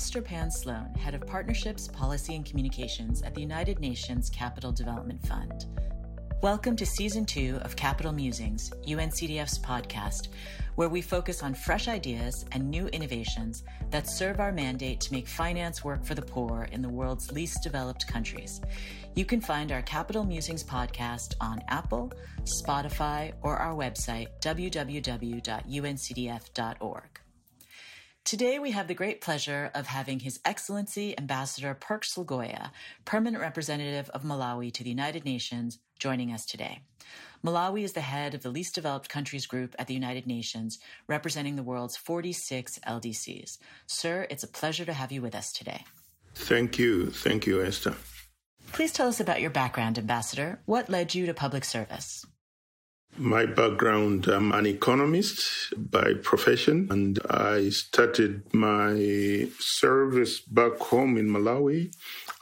Esther 0.00 0.22
Pan 0.22 0.50
Sloan, 0.50 0.94
Head 0.94 1.14
of 1.14 1.26
Partnerships, 1.26 1.86
Policy, 1.86 2.34
and 2.34 2.46
Communications 2.46 3.20
at 3.20 3.34
the 3.34 3.42
United 3.42 3.80
Nations 3.80 4.30
Capital 4.30 4.72
Development 4.72 5.22
Fund. 5.26 5.66
Welcome 6.40 6.74
to 6.76 6.86
Season 6.86 7.26
2 7.26 7.58
of 7.60 7.76
Capital 7.76 8.10
Musings, 8.10 8.70
UNCDF's 8.88 9.58
podcast, 9.58 10.28
where 10.76 10.88
we 10.88 11.02
focus 11.02 11.42
on 11.42 11.52
fresh 11.52 11.86
ideas 11.86 12.46
and 12.52 12.70
new 12.70 12.86
innovations 12.86 13.62
that 13.90 14.08
serve 14.08 14.40
our 14.40 14.52
mandate 14.52 15.00
to 15.00 15.12
make 15.12 15.28
finance 15.28 15.84
work 15.84 16.02
for 16.02 16.14
the 16.14 16.22
poor 16.22 16.66
in 16.72 16.80
the 16.80 16.88
world's 16.88 17.30
least 17.30 17.62
developed 17.62 18.06
countries. 18.06 18.62
You 19.14 19.26
can 19.26 19.42
find 19.42 19.70
our 19.70 19.82
Capital 19.82 20.24
Musings 20.24 20.64
podcast 20.64 21.34
on 21.42 21.62
Apple, 21.68 22.10
Spotify, 22.44 23.34
or 23.42 23.58
our 23.58 23.74
website, 23.74 24.28
www.uncdf.org. 24.40 25.40
Today, 28.24 28.58
we 28.60 28.70
have 28.70 28.86
the 28.86 28.94
great 28.94 29.20
pleasure 29.20 29.70
of 29.74 29.86
having 29.86 30.20
His 30.20 30.38
Excellency 30.44 31.18
Ambassador 31.18 31.74
Perks 31.74 32.14
Ligoya, 32.14 32.70
Permanent 33.04 33.42
Representative 33.42 34.08
of 34.10 34.22
Malawi 34.22 34.72
to 34.74 34.84
the 34.84 34.90
United 34.90 35.24
Nations, 35.24 35.78
joining 35.98 36.30
us 36.32 36.46
today. 36.46 36.82
Malawi 37.44 37.82
is 37.82 37.94
the 37.94 38.02
head 38.02 38.34
of 38.34 38.42
the 38.42 38.50
Least 38.50 38.74
Developed 38.74 39.08
Countries 39.08 39.46
Group 39.46 39.74
at 39.78 39.88
the 39.88 39.94
United 39.94 40.26
Nations, 40.26 40.78
representing 41.08 41.56
the 41.56 41.62
world's 41.62 41.96
46 41.96 42.78
LDCs. 42.86 43.58
Sir, 43.86 44.26
it's 44.30 44.44
a 44.44 44.48
pleasure 44.48 44.84
to 44.84 44.92
have 44.92 45.10
you 45.10 45.22
with 45.22 45.34
us 45.34 45.50
today. 45.50 45.84
Thank 46.34 46.78
you. 46.78 47.10
Thank 47.10 47.46
you, 47.46 47.62
Esther. 47.64 47.96
Please 48.72 48.92
tell 48.92 49.08
us 49.08 49.18
about 49.18 49.40
your 49.40 49.50
background, 49.50 49.98
Ambassador. 49.98 50.60
What 50.66 50.88
led 50.88 51.14
you 51.14 51.26
to 51.26 51.34
public 51.34 51.64
service? 51.64 52.24
My 53.18 53.44
background, 53.44 54.28
I'm 54.28 54.52
an 54.52 54.66
economist 54.66 55.74
by 55.90 56.14
profession, 56.22 56.88
and 56.90 57.18
I 57.28 57.68
started 57.68 58.42
my 58.54 59.48
service 59.58 60.40
back 60.40 60.78
home 60.78 61.18
in 61.18 61.28
Malawi 61.28 61.94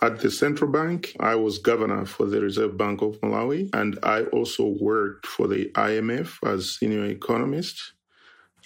at 0.03 0.21
the 0.21 0.31
central 0.31 0.71
bank. 0.71 1.17
I 1.19 1.35
was 1.35 1.59
governor 1.59 2.05
for 2.05 2.27
the 2.27 2.41
Reserve 2.41 2.77
Bank 2.77 3.03
of 3.03 3.21
Malawi, 3.21 3.71
and 3.75 3.99
I 4.03 4.25
also 4.25 4.67
worked 4.81 5.27
for 5.27 5.49
the 5.49 5.71
IMF 5.75 6.39
as 6.47 6.77
senior 6.77 7.07
economist 7.07 7.95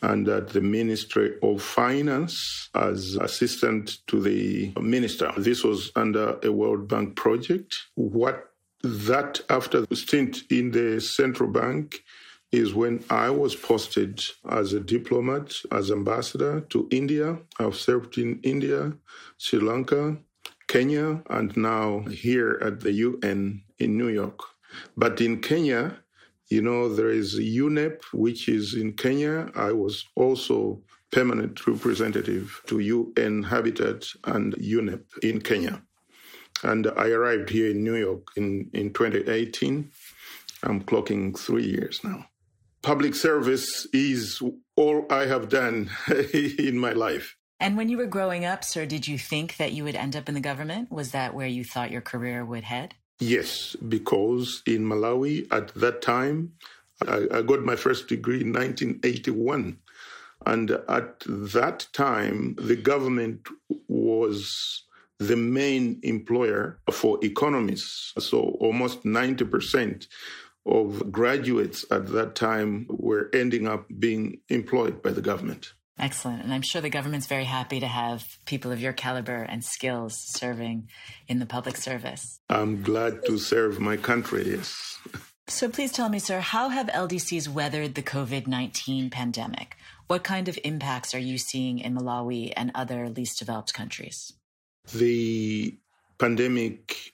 and 0.02 0.28
at 0.28 0.48
the 0.48 0.60
Ministry 0.60 1.36
of 1.42 1.62
Finance 1.62 2.68
as 2.74 3.16
assistant 3.16 3.98
to 4.08 4.20
the 4.20 4.72
minister. 4.80 5.32
This 5.36 5.62
was 5.62 5.92
under 5.94 6.38
a 6.42 6.50
World 6.50 6.88
Bank 6.88 7.16
project. 7.16 7.74
What 7.94 8.51
that 8.82 9.40
after 9.48 9.86
the 9.86 9.96
stint 9.96 10.42
in 10.50 10.70
the 10.70 11.00
central 11.00 11.50
bank 11.50 12.02
is 12.52 12.74
when 12.74 13.02
I 13.08 13.30
was 13.30 13.56
posted 13.56 14.22
as 14.48 14.74
a 14.74 14.80
diplomat, 14.80 15.54
as 15.70 15.90
ambassador 15.90 16.60
to 16.68 16.86
India. 16.90 17.38
I've 17.58 17.76
served 17.76 18.18
in 18.18 18.40
India, 18.42 18.92
Sri 19.38 19.58
Lanka, 19.58 20.18
Kenya, 20.68 21.22
and 21.30 21.56
now 21.56 22.00
here 22.10 22.58
at 22.62 22.80
the 22.80 22.92
UN 22.92 23.62
in 23.78 23.96
New 23.96 24.08
York. 24.08 24.40
But 24.96 25.20
in 25.20 25.40
Kenya, 25.40 25.98
you 26.48 26.60
know, 26.60 26.94
there 26.94 27.10
is 27.10 27.38
UNEP, 27.38 28.02
which 28.12 28.48
is 28.48 28.74
in 28.74 28.92
Kenya. 28.92 29.50
I 29.54 29.72
was 29.72 30.04
also 30.14 30.82
permanent 31.10 31.66
representative 31.66 32.60
to 32.66 32.80
UN 32.80 33.42
Habitat 33.42 34.06
and 34.24 34.54
UNEP 34.54 35.04
in 35.22 35.40
Kenya. 35.40 35.82
And 36.62 36.86
I 36.96 37.08
arrived 37.08 37.50
here 37.50 37.70
in 37.70 37.82
New 37.82 37.96
York 37.96 38.28
in, 38.36 38.70
in 38.72 38.92
2018. 38.92 39.90
I'm 40.62 40.82
clocking 40.82 41.38
three 41.38 41.66
years 41.66 42.00
now. 42.04 42.26
Public 42.82 43.14
service 43.14 43.86
is 43.92 44.42
all 44.76 45.06
I 45.10 45.26
have 45.26 45.48
done 45.48 45.90
in 46.34 46.78
my 46.78 46.92
life. 46.92 47.36
And 47.60 47.76
when 47.76 47.88
you 47.88 47.96
were 47.96 48.06
growing 48.06 48.44
up, 48.44 48.64
sir, 48.64 48.86
did 48.86 49.06
you 49.06 49.18
think 49.18 49.56
that 49.56 49.72
you 49.72 49.84
would 49.84 49.94
end 49.94 50.16
up 50.16 50.28
in 50.28 50.34
the 50.34 50.40
government? 50.40 50.90
Was 50.90 51.12
that 51.12 51.32
where 51.32 51.46
you 51.46 51.64
thought 51.64 51.92
your 51.92 52.00
career 52.00 52.44
would 52.44 52.64
head? 52.64 52.94
Yes, 53.20 53.76
because 53.76 54.62
in 54.66 54.84
Malawi 54.84 55.46
at 55.52 55.72
that 55.74 56.02
time, 56.02 56.54
I, 57.06 57.26
I 57.32 57.42
got 57.42 57.62
my 57.62 57.76
first 57.76 58.08
degree 58.08 58.40
in 58.40 58.52
1981. 58.52 59.78
And 60.44 60.70
at 60.88 61.20
that 61.20 61.86
time, 61.92 62.56
the 62.58 62.74
government 62.74 63.46
was 63.86 64.82
the 65.28 65.36
main 65.36 66.00
employer 66.02 66.80
for 66.90 67.18
economists. 67.22 68.12
So 68.18 68.56
almost 68.60 69.04
90% 69.04 70.06
of 70.66 71.10
graduates 71.10 71.84
at 71.90 72.06
that 72.08 72.34
time 72.34 72.86
were 72.88 73.30
ending 73.32 73.66
up 73.66 73.86
being 73.98 74.40
employed 74.48 75.02
by 75.02 75.10
the 75.10 75.22
government. 75.22 75.72
Excellent. 75.98 76.42
And 76.42 76.52
I'm 76.52 76.62
sure 76.62 76.80
the 76.80 76.90
government's 76.90 77.26
very 77.26 77.44
happy 77.44 77.80
to 77.80 77.86
have 77.86 78.24
people 78.46 78.72
of 78.72 78.80
your 78.80 78.92
caliber 78.92 79.42
and 79.42 79.64
skills 79.64 80.16
serving 80.16 80.88
in 81.28 81.38
the 81.38 81.46
public 81.46 81.76
service. 81.76 82.40
I'm 82.48 82.82
glad 82.82 83.24
to 83.26 83.38
serve 83.38 83.78
my 83.78 83.96
country, 83.96 84.50
yes. 84.50 84.98
So 85.48 85.68
please 85.68 85.92
tell 85.92 86.08
me, 86.08 86.18
sir, 86.18 86.40
how 86.40 86.70
have 86.70 86.86
LDCs 86.86 87.48
weathered 87.48 87.94
the 87.94 88.02
COVID 88.02 88.46
19 88.46 89.10
pandemic? 89.10 89.76
What 90.06 90.24
kind 90.24 90.48
of 90.48 90.58
impacts 90.64 91.14
are 91.14 91.18
you 91.18 91.36
seeing 91.38 91.78
in 91.78 91.94
Malawi 91.94 92.52
and 92.56 92.70
other 92.74 93.08
least 93.08 93.38
developed 93.38 93.74
countries? 93.74 94.32
The 94.90 95.78
pandemic 96.18 97.12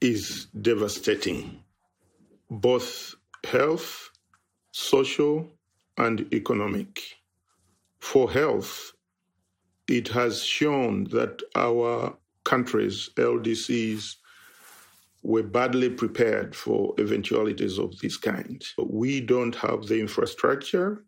is 0.00 0.46
devastating, 0.60 1.62
both 2.50 3.14
health, 3.44 4.10
social, 4.72 5.48
and 5.96 6.32
economic. 6.32 7.02
For 7.98 8.30
health, 8.30 8.92
it 9.88 10.08
has 10.08 10.42
shown 10.42 11.04
that 11.04 11.42
our 11.54 12.16
countries, 12.44 13.10
LDCs, 13.16 14.16
were 15.22 15.42
badly 15.42 15.90
prepared 15.90 16.54
for 16.54 16.94
eventualities 16.98 17.78
of 17.78 17.98
this 17.98 18.16
kind. 18.16 18.64
We 18.78 19.20
don't 19.20 19.54
have 19.56 19.86
the 19.86 20.00
infrastructure 20.00 21.04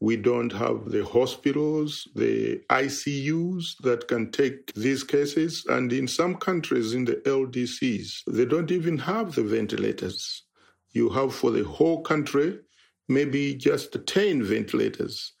we 0.00 0.16
don't 0.16 0.52
have 0.52 0.90
the 0.90 1.04
hospitals, 1.04 2.06
the 2.14 2.60
ICUs 2.68 3.78
that 3.82 4.08
can 4.08 4.30
take 4.30 4.72
these 4.74 5.02
cases. 5.02 5.64
And 5.68 5.92
in 5.92 6.06
some 6.06 6.34
countries, 6.34 6.92
in 6.92 7.06
the 7.06 7.16
LDCs, 7.24 8.24
they 8.26 8.44
don't 8.44 8.70
even 8.70 8.98
have 8.98 9.34
the 9.34 9.42
ventilators. 9.42 10.42
You 10.92 11.08
have 11.10 11.34
for 11.34 11.50
the 11.50 11.64
whole 11.64 12.02
country 12.02 12.58
maybe 13.08 13.54
just 13.54 13.96
10 14.06 14.42
ventilators. 14.42 15.32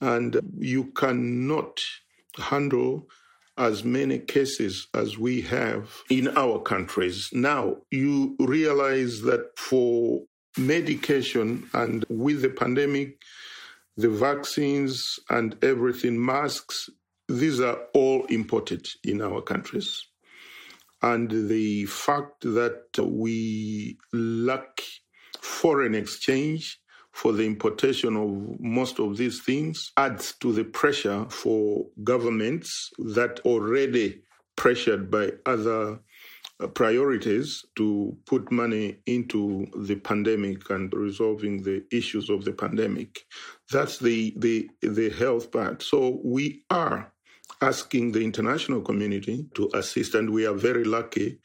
And 0.00 0.40
you 0.58 0.86
cannot 0.92 1.80
handle 2.36 3.08
as 3.56 3.84
many 3.84 4.18
cases 4.18 4.88
as 4.94 5.18
we 5.18 5.42
have 5.42 5.90
in 6.10 6.36
our 6.36 6.58
countries. 6.58 7.28
Now, 7.32 7.76
you 7.90 8.34
realize 8.40 9.22
that 9.22 9.58
for 9.58 10.22
medication 10.58 11.68
and 11.72 12.04
with 12.08 12.42
the 12.42 12.48
pandemic, 12.48 13.18
the 13.96 14.08
vaccines 14.08 15.18
and 15.30 15.56
everything, 15.62 16.24
masks, 16.24 16.88
these 17.28 17.60
are 17.60 17.78
all 17.94 18.24
imported 18.26 18.86
in 19.04 19.22
our 19.22 19.40
countries. 19.40 20.06
And 21.02 21.48
the 21.48 21.86
fact 21.86 22.42
that 22.42 22.84
we 22.98 23.98
lack 24.12 24.80
foreign 25.40 25.94
exchange 25.94 26.78
for 27.12 27.32
the 27.32 27.44
importation 27.44 28.16
of 28.16 28.60
most 28.60 28.98
of 28.98 29.16
these 29.16 29.42
things 29.42 29.92
adds 29.96 30.34
to 30.40 30.52
the 30.52 30.64
pressure 30.64 31.26
for 31.28 31.86
governments 32.02 32.90
that 32.98 33.40
already 33.44 34.22
pressured 34.56 35.10
by 35.10 35.32
other 35.44 36.00
Uh, 36.62 36.68
priorities 36.68 37.64
to 37.74 38.16
put 38.26 38.52
money 38.52 38.98
into 39.06 39.66
the 39.76 39.96
pandemic 39.96 40.70
and 40.70 40.92
resolving 40.92 41.62
the 41.62 41.84
issues 41.90 42.30
of 42.30 42.44
the 42.44 42.52
pandemic. 42.52 43.24
That's 43.70 43.98
the, 43.98 44.34
the, 44.36 44.70
the 44.80 45.10
health 45.10 45.50
part. 45.50 45.82
So 45.82 46.20
we 46.22 46.62
are 46.70 47.12
asking 47.60 48.12
the 48.12 48.20
international 48.20 48.80
community 48.80 49.46
to 49.54 49.70
assist, 49.74 50.14
and 50.14 50.30
we 50.30 50.46
are 50.46 50.54
very 50.54 50.84
lucky 50.84 51.40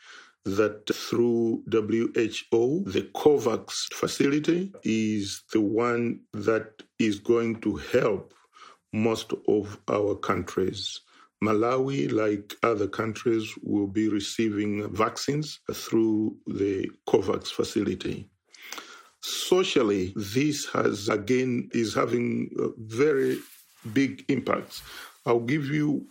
that 0.45 0.87
through 0.93 1.63
WHO, 1.71 2.83
the 2.85 3.09
COVAX 3.15 3.93
facility 3.93 4.71
is 4.83 5.43
the 5.51 5.61
one 5.61 6.19
that 6.33 6.83
is 6.99 7.19
going 7.19 7.61
to 7.61 7.77
help 7.77 8.33
most 8.93 9.33
of 9.47 9.79
our 9.89 10.15
countries. 10.15 11.01
Malawi, 11.43 12.11
like 12.11 12.55
other 12.63 12.87
countries, 12.87 13.53
will 13.61 13.87
be 13.87 14.07
receiving 14.09 14.89
vaccines 14.93 15.59
through 15.71 16.35
the 16.47 16.89
COVAX 17.07 17.47
facility. 17.47 18.27
Socially, 19.21 20.13
this 20.15 20.65
has 20.67 21.09
again 21.09 21.69
is 21.73 21.93
having 21.93 22.49
very 22.77 23.37
big 23.93 24.25
impacts. 24.29 24.81
I'll 25.25 25.39
give 25.39 25.65
you 25.65 26.07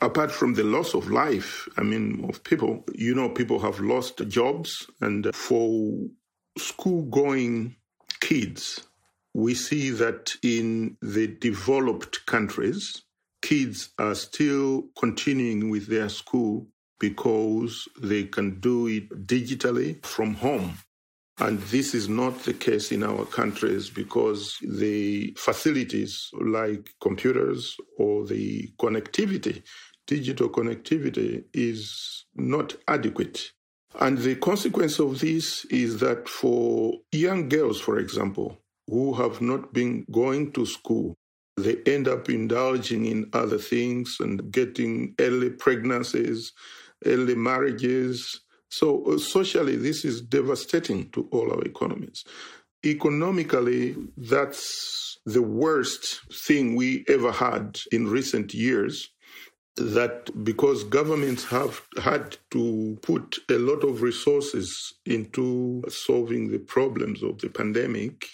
apart 0.00 0.30
from 0.30 0.54
the 0.54 0.64
loss 0.64 0.94
of 0.94 1.10
life, 1.10 1.68
I 1.76 1.82
mean, 1.82 2.24
of 2.28 2.42
people, 2.44 2.84
you 2.94 3.14
know, 3.14 3.28
people 3.28 3.58
have 3.60 3.80
lost 3.80 4.26
jobs. 4.28 4.86
And 5.00 5.34
for 5.34 5.92
school 6.58 7.02
going 7.02 7.76
kids, 8.20 8.86
we 9.34 9.54
see 9.54 9.90
that 9.90 10.32
in 10.42 10.96
the 11.02 11.26
developed 11.26 12.24
countries, 12.26 13.02
kids 13.46 13.90
are 14.00 14.16
still 14.16 14.88
continuing 14.98 15.70
with 15.70 15.86
their 15.86 16.08
school 16.08 16.66
because 16.98 17.86
they 18.02 18.24
can 18.24 18.58
do 18.58 18.88
it 18.88 19.08
digitally 19.24 20.04
from 20.04 20.34
home. 20.34 20.76
And 21.38 21.60
this 21.60 21.94
is 21.94 22.08
not 22.08 22.42
the 22.42 22.54
case 22.54 22.90
in 22.90 23.04
our 23.04 23.24
countries 23.24 23.88
because 23.88 24.58
the 24.62 25.32
facilities 25.38 26.28
like 26.40 26.90
computers 27.00 27.76
or 27.98 28.26
the 28.26 28.68
connectivity, 28.80 29.62
digital 30.08 30.48
connectivity, 30.48 31.44
is 31.54 32.24
not 32.34 32.74
adequate. 32.88 33.52
And 34.00 34.18
the 34.18 34.34
consequence 34.34 34.98
of 34.98 35.20
this 35.20 35.64
is 35.66 36.00
that 36.00 36.28
for 36.28 36.94
young 37.12 37.48
girls, 37.48 37.80
for 37.80 38.00
example, 38.00 38.58
who 38.88 39.14
have 39.14 39.40
not 39.40 39.72
been 39.72 40.04
going 40.10 40.50
to 40.54 40.66
school, 40.66 41.16
they 41.56 41.76
end 41.86 42.08
up 42.08 42.28
indulging 42.28 43.06
in 43.06 43.30
other 43.32 43.58
things 43.58 44.16
and 44.20 44.50
getting 44.52 45.14
early 45.18 45.50
pregnancies, 45.50 46.52
early 47.04 47.34
marriages, 47.34 48.40
so, 48.68 49.04
uh, 49.04 49.18
socially, 49.18 49.76
this 49.76 50.04
is 50.04 50.20
devastating 50.20 51.10
to 51.10 51.28
all 51.30 51.52
our 51.52 51.62
economies. 51.62 52.24
Economically, 52.84 53.96
that's 54.16 55.18
the 55.24 55.42
worst 55.42 56.20
thing 56.46 56.76
we 56.76 57.04
ever 57.08 57.32
had 57.32 57.78
in 57.92 58.08
recent 58.08 58.54
years. 58.54 59.08
That 59.76 60.30
because 60.42 60.84
governments 60.84 61.44
have 61.44 61.82
had 62.02 62.38
to 62.52 62.98
put 63.02 63.38
a 63.50 63.58
lot 63.58 63.84
of 63.84 64.00
resources 64.00 64.94
into 65.04 65.82
solving 65.88 66.50
the 66.50 66.58
problems 66.58 67.22
of 67.22 67.38
the 67.38 67.50
pandemic, 67.50 68.26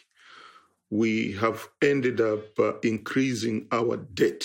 we 0.92 1.32
have 1.32 1.68
ended 1.80 2.20
up 2.20 2.58
uh, 2.58 2.74
increasing 2.82 3.66
our 3.72 3.96
debt 3.96 4.44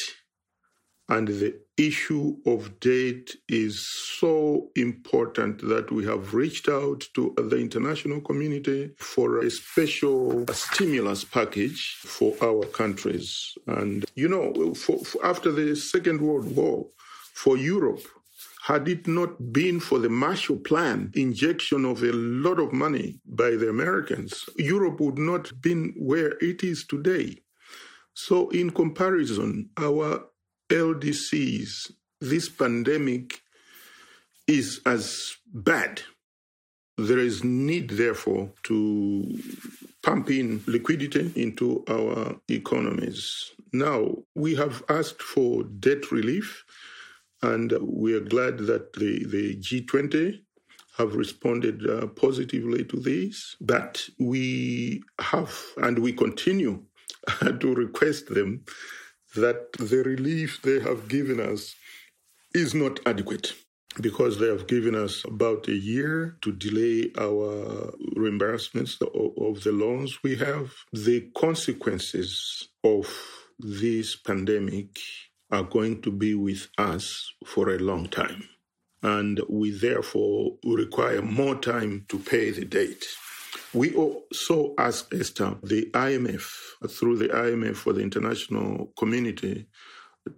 and 1.10 1.28
the 1.28 1.58
issue 1.78 2.36
of 2.46 2.80
debt 2.80 3.32
is 3.48 3.80
so 3.80 4.70
important 4.76 5.62
that 5.70 5.90
we 5.92 6.04
have 6.06 6.34
reached 6.34 6.68
out 6.68 7.08
to 7.14 7.34
the 7.38 7.58
international 7.58 8.20
community 8.20 8.92
for 8.98 9.40
a 9.40 9.50
special 9.50 10.46
stimulus 10.52 11.24
package 11.24 11.98
for 12.02 12.36
our 12.42 12.66
countries. 12.66 13.58
And, 13.68 14.04
you 14.16 14.28
know, 14.28 14.74
for, 14.74 14.98
for 15.06 15.26
after 15.26 15.52
the 15.52 15.76
Second 15.76 16.20
World 16.20 16.54
War, 16.56 16.88
for 17.34 17.56
Europe, 17.56 18.06
had 18.68 18.86
it 18.90 19.08
not 19.08 19.54
been 19.54 19.80
for 19.80 19.98
the 19.98 20.10
Marshall 20.10 20.58
Plan 20.58 21.10
injection 21.14 21.86
of 21.86 22.04
a 22.04 22.12
lot 22.12 22.60
of 22.60 22.74
money 22.74 23.18
by 23.26 23.52
the 23.52 23.70
Americans, 23.70 24.44
Europe 24.58 25.00
would 25.00 25.18
not 25.18 25.48
have 25.48 25.62
been 25.62 25.94
where 25.96 26.34
it 26.42 26.66
is 26.66 26.86
today. 26.86 27.38
So, 28.14 28.50
in 28.50 28.72
comparison, 28.72 29.70
our 29.78 30.26
LDCs, 30.70 31.94
this 32.20 32.50
pandemic 32.50 33.40
is 34.48 34.82
as 34.86 35.38
bad. 35.54 36.02
There 36.98 37.20
is 37.20 37.46
need, 37.46 37.92
therefore, 37.92 38.50
to 38.64 39.40
pump 40.04 40.30
in 40.30 40.62
liquidity 40.68 41.32
into 41.38 41.86
our 41.88 42.36
economies. 42.50 43.50
Now, 43.72 44.14
we 44.36 44.56
have 44.56 44.84
asked 44.90 45.22
for 45.22 45.64
debt 45.64 46.12
relief, 46.12 46.66
and 47.42 47.74
we 47.82 48.14
are 48.14 48.22
glad 48.22 48.60
that 48.60 48.94
the, 48.94 49.26
the 49.26 49.56
G20 49.58 50.40
have 50.98 51.16
responded 51.16 51.88
uh, 51.88 52.08
positively 52.08 52.84
to 52.86 52.98
this. 52.98 53.56
But 53.62 54.04
we 54.20 55.04
have, 55.20 55.56
and 55.78 56.00
we 56.00 56.14
continue 56.14 56.84
to 57.42 57.76
request 57.76 58.34
them 58.34 58.66
that 59.36 59.74
the 59.74 60.04
relief 60.04 60.62
they 60.64 60.80
have 60.80 61.08
given 61.08 61.40
us 61.40 61.76
is 62.56 62.74
not 62.74 63.00
adequate 63.06 63.54
because 64.02 64.40
they 64.40 64.48
have 64.48 64.68
given 64.68 64.96
us 64.96 65.24
about 65.26 65.68
a 65.68 65.76
year 65.76 66.38
to 66.42 66.52
delay 66.52 67.12
our 67.18 67.92
reimbursements 68.16 69.02
of 69.02 69.64
the 69.64 69.72
loans 69.72 70.20
we 70.24 70.36
have. 70.36 70.72
The 70.94 71.30
consequences 71.36 72.70
of 72.84 73.08
this 73.60 74.16
pandemic 74.16 75.00
are 75.52 75.64
going 75.64 76.02
to 76.02 76.12
be 76.12 76.36
with 76.36 76.68
us 76.78 77.34
for 77.46 77.70
a 77.70 77.80
long 77.80 78.08
time. 78.08 78.44
And 79.04 79.42
we 79.48 79.72
therefore 79.72 80.58
require 80.64 81.22
more 81.22 81.56
time 81.56 82.06
to 82.10 82.20
pay 82.20 82.52
the 82.52 82.66
debt. 82.66 83.04
We 83.74 83.94
also 83.96 84.74
asked 84.78 85.14
Esther, 85.14 85.56
the 85.64 85.90
IMF, 85.94 86.50
through 86.90 87.18
the 87.18 87.28
IMF 87.28 87.76
for 87.76 87.94
the 87.94 88.02
international 88.02 88.92
community, 88.98 89.68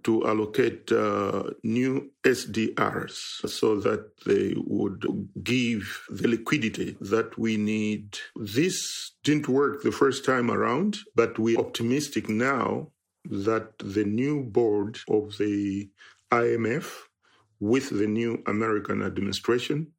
to 0.04 0.26
allocate 0.26 0.90
uh, 0.92 1.44
new 1.62 2.10
SDRs 2.24 3.48
so 3.48 3.80
that 3.80 4.10
they 4.24 4.54
would 4.56 5.04
give 5.42 6.02
the 6.10 6.28
liquidity 6.28 6.96
that 7.00 7.36
we 7.38 7.56
need. 7.56 8.18
This 8.36 9.12
didn't 9.24 9.48
work 9.48 9.82
the 9.82 9.92
first 9.92 10.24
time 10.24 10.50
around, 10.50 10.98
but 11.14 11.38
we're 11.38 11.58
optimistic 11.58 12.28
now 12.28 12.92
that 13.24 13.78
the 13.78 14.04
new 14.04 14.42
board 14.42 14.98
of 15.08 15.36
the 15.38 15.88
IMF 16.30 16.86
with 17.60 17.90
the 17.90 18.06
new 18.06 18.42
American 18.46 19.02
administration 19.02 19.92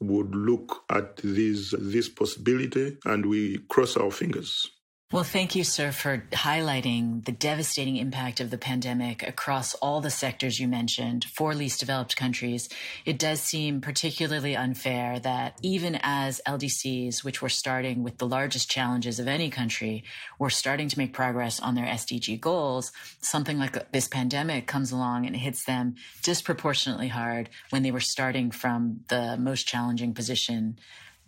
would 0.00 0.34
look 0.34 0.82
at 0.90 1.16
this 1.18 1.74
this 1.78 2.08
possibility 2.08 2.98
and 3.04 3.26
we 3.26 3.58
cross 3.68 3.96
our 3.96 4.10
fingers. 4.10 4.70
Well, 5.12 5.24
thank 5.24 5.54
you, 5.54 5.62
sir, 5.62 5.92
for 5.92 6.24
highlighting 6.30 7.26
the 7.26 7.32
devastating 7.32 7.98
impact 7.98 8.40
of 8.40 8.48
the 8.48 8.56
pandemic 8.56 9.22
across 9.22 9.74
all 9.74 10.00
the 10.00 10.08
sectors 10.08 10.58
you 10.58 10.66
mentioned 10.66 11.26
for 11.26 11.54
least 11.54 11.80
developed 11.80 12.16
countries. 12.16 12.70
It 13.04 13.18
does 13.18 13.42
seem 13.42 13.82
particularly 13.82 14.56
unfair 14.56 15.20
that 15.20 15.58
even 15.60 15.98
as 16.02 16.40
LDCs, 16.48 17.22
which 17.24 17.42
were 17.42 17.50
starting 17.50 18.02
with 18.02 18.16
the 18.16 18.26
largest 18.26 18.70
challenges 18.70 19.20
of 19.20 19.28
any 19.28 19.50
country, 19.50 20.02
were 20.38 20.48
starting 20.48 20.88
to 20.88 20.98
make 20.98 21.12
progress 21.12 21.60
on 21.60 21.74
their 21.74 21.84
SDG 21.84 22.40
goals, 22.40 22.90
something 23.20 23.58
like 23.58 23.92
this 23.92 24.08
pandemic 24.08 24.66
comes 24.66 24.92
along 24.92 25.26
and 25.26 25.36
hits 25.36 25.66
them 25.66 25.94
disproportionately 26.22 27.08
hard 27.08 27.50
when 27.68 27.82
they 27.82 27.90
were 27.90 28.00
starting 28.00 28.50
from 28.50 29.00
the 29.08 29.36
most 29.36 29.68
challenging 29.68 30.14
position 30.14 30.78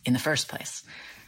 in 0.07 0.15
the 0.15 0.19
first 0.19 0.49
place. 0.49 0.85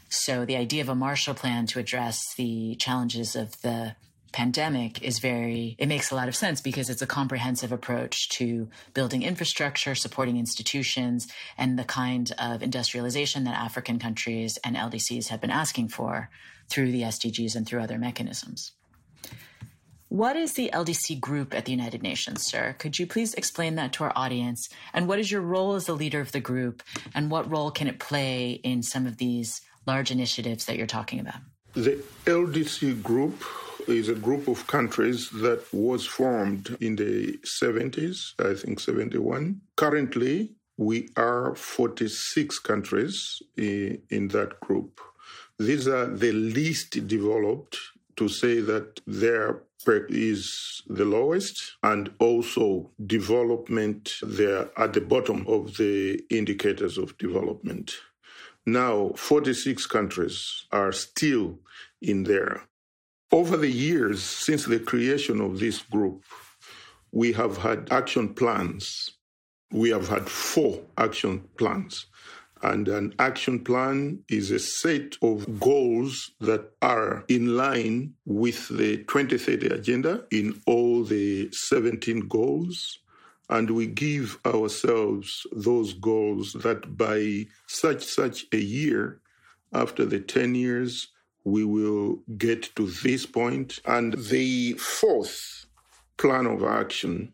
So 0.08 0.44
the 0.44 0.56
idea 0.56 0.82
of 0.82 0.88
a 0.88 0.94
Marshall 0.94 1.34
Plan 1.34 1.66
to 1.66 1.78
address 1.78 2.34
the 2.36 2.76
challenges 2.76 3.36
of 3.36 3.60
the 3.62 3.96
pandemic 4.32 5.02
is 5.02 5.18
very, 5.18 5.76
it 5.78 5.86
makes 5.86 6.10
a 6.10 6.14
lot 6.14 6.28
of 6.28 6.36
sense 6.36 6.60
because 6.60 6.90
it's 6.90 7.00
a 7.00 7.06
comprehensive 7.06 7.72
approach 7.72 8.28
to 8.28 8.68
building 8.92 9.22
infrastructure, 9.22 9.94
supporting 9.94 10.36
institutions, 10.36 11.26
and 11.56 11.78
the 11.78 11.84
kind 11.84 12.32
of 12.38 12.62
industrialization 12.62 13.44
that 13.44 13.58
African 13.58 13.98
countries 13.98 14.58
and 14.62 14.76
LDCs 14.76 15.28
have 15.28 15.40
been 15.40 15.50
asking 15.50 15.88
for 15.88 16.28
through 16.68 16.92
the 16.92 17.02
SDGs 17.02 17.56
and 17.56 17.66
through 17.66 17.80
other 17.80 17.98
mechanisms. 17.98 18.72
What 20.08 20.36
is 20.36 20.52
the 20.52 20.70
LDC 20.72 21.18
group 21.20 21.52
at 21.52 21.64
the 21.64 21.72
United 21.72 22.02
Nations, 22.02 22.44
sir? 22.44 22.76
Could 22.78 22.98
you 22.98 23.06
please 23.06 23.34
explain 23.34 23.74
that 23.74 23.92
to 23.94 24.04
our 24.04 24.12
audience? 24.14 24.68
And 24.92 25.08
what 25.08 25.18
is 25.18 25.32
your 25.32 25.40
role 25.40 25.74
as 25.74 25.86
the 25.86 25.94
leader 25.94 26.20
of 26.20 26.32
the 26.32 26.40
group? 26.40 26.82
And 27.14 27.30
what 27.30 27.50
role 27.50 27.70
can 27.70 27.88
it 27.88 27.98
play 27.98 28.52
in 28.62 28.82
some 28.82 29.06
of 29.06 29.16
these 29.16 29.62
large 29.86 30.10
initiatives 30.10 30.64
that 30.66 30.76
you're 30.76 30.86
talking 30.86 31.20
about? 31.20 31.40
The 31.74 32.02
LDC 32.24 33.02
group 33.02 33.42
is 33.86 34.08
a 34.08 34.14
group 34.14 34.48
of 34.48 34.66
countries 34.66 35.30
that 35.30 35.62
was 35.72 36.06
formed 36.06 36.76
in 36.80 36.96
the 36.96 37.38
70s, 37.44 38.32
I 38.38 38.54
think 38.54 38.80
71. 38.80 39.60
Currently, 39.76 40.52
we 40.76 41.08
are 41.16 41.54
46 41.54 42.58
countries 42.60 43.42
in, 43.56 44.28
that 44.28 44.58
group. 44.60 45.00
These 45.58 45.88
are 45.88 46.06
the 46.06 46.32
least 46.32 47.06
developed 47.06 47.78
to 48.16 48.28
say 48.28 48.60
that 48.60 49.00
their 49.06 49.62
is 50.08 50.82
the 50.88 51.04
lowest 51.04 51.76
and 51.84 52.10
also 52.18 52.90
development 53.06 54.14
they're 54.22 54.68
at 54.76 54.92
the 54.94 55.00
bottom 55.00 55.44
of 55.46 55.76
the 55.76 56.20
indicators 56.28 56.98
of 56.98 57.16
development 57.18 57.94
now, 58.66 59.12
46 59.14 59.86
countries 59.86 60.66
are 60.72 60.90
still 60.90 61.60
in 62.02 62.24
there. 62.24 62.64
Over 63.30 63.56
the 63.56 63.70
years, 63.70 64.22
since 64.22 64.64
the 64.64 64.80
creation 64.80 65.40
of 65.40 65.60
this 65.60 65.82
group, 65.82 66.24
we 67.12 67.32
have 67.32 67.58
had 67.58 67.88
action 67.92 68.34
plans. 68.34 69.10
We 69.70 69.90
have 69.90 70.08
had 70.08 70.28
four 70.28 70.82
action 70.98 71.48
plans. 71.56 72.06
And 72.62 72.88
an 72.88 73.14
action 73.20 73.62
plan 73.62 74.24
is 74.28 74.50
a 74.50 74.58
set 74.58 75.16
of 75.22 75.60
goals 75.60 76.32
that 76.40 76.72
are 76.82 77.24
in 77.28 77.56
line 77.56 78.14
with 78.24 78.68
the 78.68 78.98
2030 79.04 79.68
agenda 79.68 80.24
in 80.32 80.60
all 80.66 81.04
the 81.04 81.50
17 81.52 82.26
goals 82.26 82.98
and 83.48 83.70
we 83.70 83.86
give 83.86 84.38
ourselves 84.44 85.46
those 85.52 85.92
goals 85.92 86.52
that 86.54 86.96
by 86.96 87.46
such 87.66 88.04
such 88.04 88.46
a 88.52 88.58
year 88.58 89.20
after 89.72 90.04
the 90.04 90.20
10 90.20 90.54
years 90.54 91.08
we 91.44 91.64
will 91.64 92.18
get 92.36 92.74
to 92.74 92.88
this 93.04 93.24
point 93.24 93.78
and 93.84 94.14
the 94.14 94.72
fourth 94.72 95.66
plan 96.16 96.46
of 96.46 96.64
action, 96.64 97.32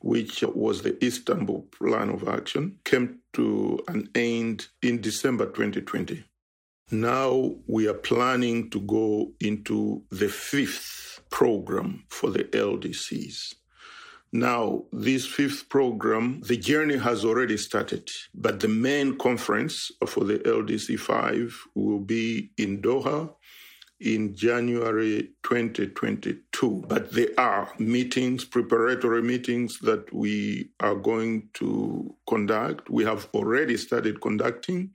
which 0.00 0.42
was 0.42 0.82
the 0.82 1.04
Istanbul 1.04 1.66
Plan 1.78 2.08
of 2.08 2.26
Action, 2.28 2.78
came 2.84 3.18
to 3.34 3.78
an 3.88 4.08
end 4.14 4.68
in 4.80 5.00
December 5.02 5.46
2020. 5.46 6.24
Now 6.90 7.54
we 7.66 7.88
are 7.88 7.94
planning 7.94 8.70
to 8.70 8.80
go 8.80 9.32
into 9.40 10.02
the 10.10 10.28
fifth 10.28 11.20
program 11.28 12.04
for 12.08 12.30
the 12.30 12.44
LDCs. 12.44 13.54
Now, 14.36 14.84
this 14.92 15.24
fifth 15.26 15.70
program, 15.70 16.42
the 16.42 16.58
journey 16.58 16.98
has 16.98 17.24
already 17.24 17.56
started, 17.56 18.10
but 18.34 18.60
the 18.60 18.68
main 18.68 19.16
conference 19.16 19.90
for 20.06 20.24
the 20.24 20.40
LDC 20.40 21.00
5 21.00 21.68
will 21.74 22.00
be 22.00 22.50
in 22.58 22.82
Doha 22.82 23.32
in 23.98 24.34
January 24.34 25.30
2022. 25.42 26.84
But 26.86 27.12
there 27.12 27.30
are 27.38 27.72
meetings, 27.78 28.44
preparatory 28.44 29.22
meetings 29.22 29.78
that 29.78 30.12
we 30.12 30.68
are 30.80 30.96
going 30.96 31.48
to 31.54 32.14
conduct. 32.28 32.90
We 32.90 33.04
have 33.04 33.30
already 33.32 33.78
started 33.78 34.20
conducting. 34.20 34.90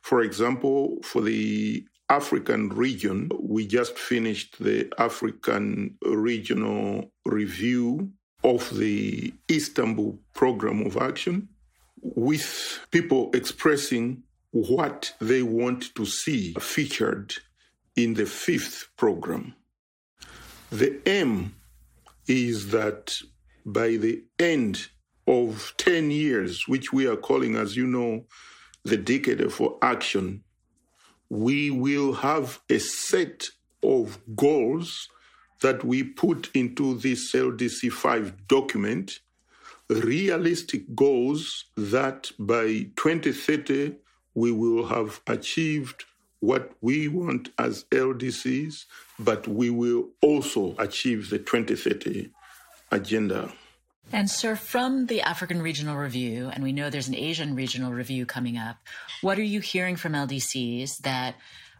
For 0.00 0.22
example, 0.22 0.96
for 1.02 1.20
the 1.20 1.86
African 2.08 2.70
region, 2.70 3.30
we 3.38 3.66
just 3.66 3.98
finished 3.98 4.56
the 4.60 4.90
African 4.98 5.98
regional 6.02 7.12
review 7.26 8.10
of 8.44 8.76
the 8.76 9.32
Istanbul 9.50 10.18
program 10.34 10.86
of 10.86 10.96
action 10.96 11.48
with 12.00 12.80
people 12.90 13.30
expressing 13.34 14.22
what 14.50 15.14
they 15.20 15.42
want 15.42 15.94
to 15.94 16.06
see 16.06 16.54
featured 16.54 17.34
in 17.96 18.14
the 18.14 18.26
fifth 18.26 18.88
program. 18.96 19.54
The 20.70 21.00
aim 21.06 21.54
is 22.26 22.70
that 22.70 23.16
by 23.66 23.96
the 23.96 24.22
end 24.38 24.88
of 25.26 25.74
10 25.76 26.10
years, 26.10 26.66
which 26.68 26.92
we 26.92 27.06
are 27.06 27.16
calling, 27.16 27.56
as 27.56 27.76
you 27.76 27.86
know, 27.86 28.24
the 28.84 28.96
decade 28.96 29.52
for 29.52 29.76
action, 29.82 30.44
we 31.28 31.70
will 31.70 32.14
have 32.14 32.60
a 32.70 32.78
set 32.78 33.48
of 33.82 34.18
goals 34.34 35.08
that 35.60 35.84
we 35.84 36.02
put 36.02 36.50
into 36.54 36.94
this 36.94 37.32
LDC 37.32 37.92
5 37.92 38.46
document 38.48 39.20
realistic 39.88 40.94
goals 40.94 41.64
that 41.76 42.30
by 42.38 42.86
2030 42.96 43.94
we 44.34 44.52
will 44.52 44.86
have 44.86 45.20
achieved 45.26 46.04
what 46.40 46.70
we 46.80 47.08
want 47.08 47.50
as 47.58 47.84
LDCs, 47.90 48.84
but 49.18 49.48
we 49.48 49.70
will 49.70 50.08
also 50.22 50.76
achieve 50.78 51.30
the 51.30 51.38
2030 51.38 52.30
agenda. 52.92 53.52
And, 54.12 54.30
sir, 54.30 54.56
from 54.56 55.06
the 55.06 55.20
African 55.20 55.60
Regional 55.60 55.96
Review, 55.96 56.50
and 56.52 56.62
we 56.62 56.72
know 56.72 56.88
there's 56.88 57.08
an 57.08 57.14
Asian 57.14 57.54
Regional 57.54 57.92
Review 57.92 58.24
coming 58.24 58.56
up, 58.56 58.76
what 59.20 59.38
are 59.38 59.42
you 59.42 59.60
hearing 59.60 59.96
from 59.96 60.12
LDCs 60.12 60.98
that 60.98 61.34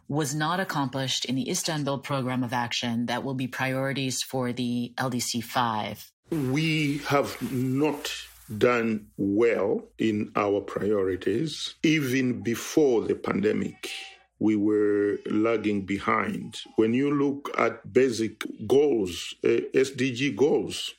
was 0.09 0.33
not 0.33 0.59
accomplished 0.59 1.23
in 1.25 1.35
the 1.35 1.49
Istanbul 1.49 1.99
program 1.99 2.43
of 2.43 2.51
action 2.51 3.05
that 3.05 3.23
will 3.23 3.35
be 3.35 3.47
priorities 3.47 4.23
for 4.23 4.51
the 4.51 4.91
LDC 4.97 5.43
5? 5.43 6.11
We 6.31 6.97
have 7.07 7.39
not 7.51 8.11
done 8.57 9.07
well 9.17 9.83
in 9.99 10.31
our 10.35 10.61
priorities. 10.61 11.75
Even 11.83 12.41
before 12.41 13.03
the 13.03 13.13
pandemic, 13.13 13.91
we 14.39 14.55
were 14.55 15.19
lagging 15.29 15.85
behind. 15.85 16.59
When 16.75 16.95
you 16.95 17.13
look 17.13 17.51
at 17.59 17.93
basic 17.93 18.43
goals, 18.65 19.35
uh, 19.43 19.61
SDG 19.75 20.35
goals, 20.35 20.95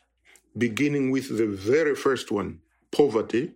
beginning 0.57 1.11
with 1.11 1.37
the 1.37 1.49
very 1.49 1.97
first 1.97 2.31
one, 2.31 2.61
poverty, 2.93 3.55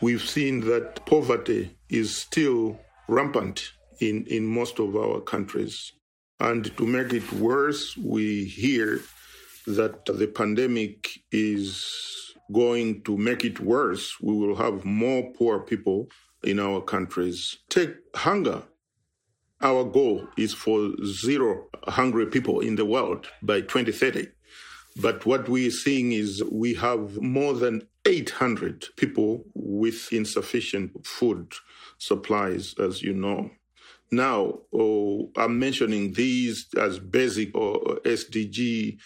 we've 0.00 0.28
seen 0.28 0.60
that 0.68 1.04
poverty 1.04 1.76
is 1.88 2.16
still 2.16 2.78
rampant 3.08 3.72
in, 4.00 4.26
in 4.26 4.46
most 4.46 4.78
of 4.78 4.96
our 4.96 5.20
countries. 5.20 5.92
And 6.40 6.76
to 6.76 6.86
make 6.86 7.12
it 7.12 7.32
worse, 7.32 7.96
we 7.96 8.44
hear 8.44 9.00
that 9.66 10.04
the 10.04 10.26
pandemic 10.26 11.20
is 11.32 12.34
going 12.52 13.02
to 13.02 13.16
make 13.16 13.44
it 13.44 13.60
worse. 13.60 14.20
We 14.20 14.34
will 14.34 14.56
have 14.56 14.84
more 14.84 15.32
poor 15.32 15.60
people 15.60 16.08
in 16.42 16.58
our 16.58 16.80
countries. 16.80 17.58
Take 17.70 17.94
hunger. 18.14 18.62
Our 19.60 19.84
goal 19.84 20.28
is 20.36 20.52
for 20.52 20.90
zero 21.06 21.66
hungry 21.86 22.26
people 22.26 22.60
in 22.60 22.76
the 22.76 22.84
world 22.84 23.28
by 23.42 23.62
2030. 23.62 24.28
But 25.00 25.24
what 25.26 25.48
we're 25.48 25.70
seeing 25.70 26.12
is 26.12 26.42
we 26.44 26.74
have 26.74 27.20
more 27.20 27.54
than 27.54 27.88
800 28.04 28.86
people 28.96 29.44
with 29.54 30.12
insufficient 30.12 31.06
food 31.06 31.54
supplies, 31.98 32.74
as 32.78 33.02
you 33.02 33.14
know. 33.14 33.50
Now, 34.14 34.60
oh, 34.72 35.30
I'm 35.36 35.58
mentioning 35.58 36.12
these 36.12 36.66
as 36.76 37.00
basic 37.00 37.54
or 37.54 37.80
SDG 38.04 38.98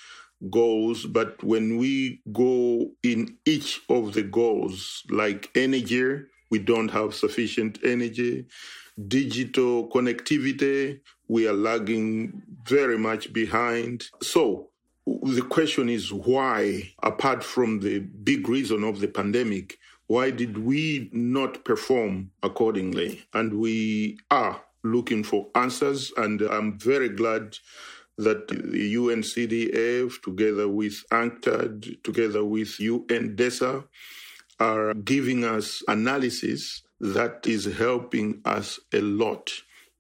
goals, 0.51 1.07
but 1.07 1.43
when 1.43 1.79
we 1.79 2.21
go 2.33 2.91
in 3.03 3.37
each 3.47 3.81
of 3.89 4.13
the 4.13 4.23
goals, 4.23 5.03
like 5.11 5.51
energy, 5.55 6.21
we 6.51 6.59
don't 6.59 6.91
have 6.91 7.15
sufficient 7.15 7.79
energy. 7.85 8.47
Digital 9.07 9.89
connectivity, 9.89 11.01
we 11.29 11.49
are 11.49 11.55
lagging 11.55 12.43
very 12.65 12.99
much 12.99 13.33
behind. 13.33 14.07
So, 14.23 14.71
the 15.07 15.47
question 15.49 15.89
is 15.89 16.13
why, 16.13 16.93
apart 17.03 17.43
from 17.43 17.81
the 17.81 18.01
big 18.01 18.47
reason 18.49 18.85
of 18.85 19.01
the 19.01 19.09
pandemic, 19.09 19.79
why 20.07 20.31
did 20.31 20.59
we 20.59 21.09
not 21.13 21.65
perform 21.65 22.31
accordingly? 22.43 23.25
And 23.33 23.55
we 23.55 24.19
are 24.31 24.61
looking 24.93 25.25
for 25.25 25.49
answers. 25.55 26.13
And 26.17 26.41
I'm 26.43 26.79
very 26.79 27.09
glad 27.09 27.57
that 28.19 28.49
the 28.49 28.95
UNCDF, 28.95 30.23
together 30.23 30.69
with 30.69 30.95
UNCTAD, 31.13 32.03
together 32.03 32.45
with 32.45 32.69
UNDESA, 32.79 33.85
are 34.61 34.95
giving 34.95 35.45
us 35.45 35.83
analysis 35.87 36.83
that 37.01 37.47
is 37.47 37.65
helping 37.65 38.41
us 38.45 38.81
a 38.93 39.01
lot. 39.01 39.51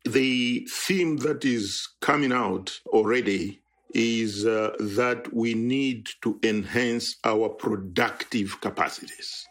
The 0.04 0.66
theme 0.70 1.18
that 1.18 1.44
is 1.44 1.88
coming 2.00 2.32
out 2.32 2.80
already 2.86 3.60
is 3.94 4.44
uh, 4.44 4.74
that 4.80 5.32
we 5.32 5.54
need 5.54 6.08
to 6.22 6.38
enhance 6.42 7.16
our 7.24 7.48
productive 7.48 8.60
capacities. 8.60 9.47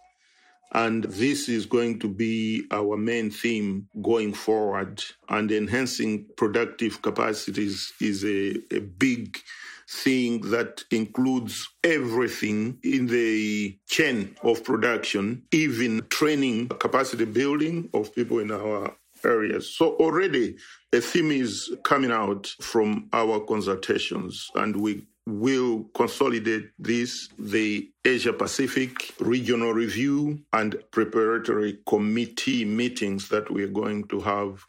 And 0.74 1.06
this 1.06 1.50
is 1.50 1.66
going 1.66 2.00
to 2.00 2.08
be 2.08 2.66
our 2.72 2.98
main 2.98 3.32
theme 3.32 3.88
going 4.02 4.34
forward. 4.34 5.04
And 5.30 5.52
enhancing 5.52 6.26
productive 6.36 7.02
capacities 7.02 7.94
is 8.02 8.24
a, 8.24 8.58
a 8.76 8.80
big 8.80 9.40
thing 9.90 10.42
that 10.52 10.84
includes 10.92 11.70
everything 11.84 12.78
in 12.84 13.08
the 13.08 13.78
chain 13.88 14.36
of 14.44 14.64
production, 14.64 15.44
even 15.52 16.06
training, 16.10 16.68
capacity 16.68 17.26
building 17.26 17.90
of 17.94 18.14
people 18.14 18.40
in 18.40 18.52
our 18.52 18.94
areas. 19.24 19.74
So 19.76 19.96
already 19.96 20.58
a 20.94 21.00
theme 21.00 21.32
is 21.32 21.74
coming 21.84 22.12
out 22.12 22.48
from 22.62 23.10
our 23.14 23.40
consultations, 23.40 24.50
and 24.56 24.76
we 24.76 25.08
will 25.28 25.84
consolidate 25.94 26.70
this, 26.80 27.28
the 27.38 27.92
Asia 28.06 28.32
Pacific 28.32 29.14
Regional 29.20 29.74
Review 29.74 30.40
and 30.54 30.82
preparatory 30.92 31.80
committee 31.86 32.64
meetings 32.64 33.28
that 33.28 33.52
we're 33.52 33.68
going 33.68 34.06
to 34.06 34.22
have 34.22 34.66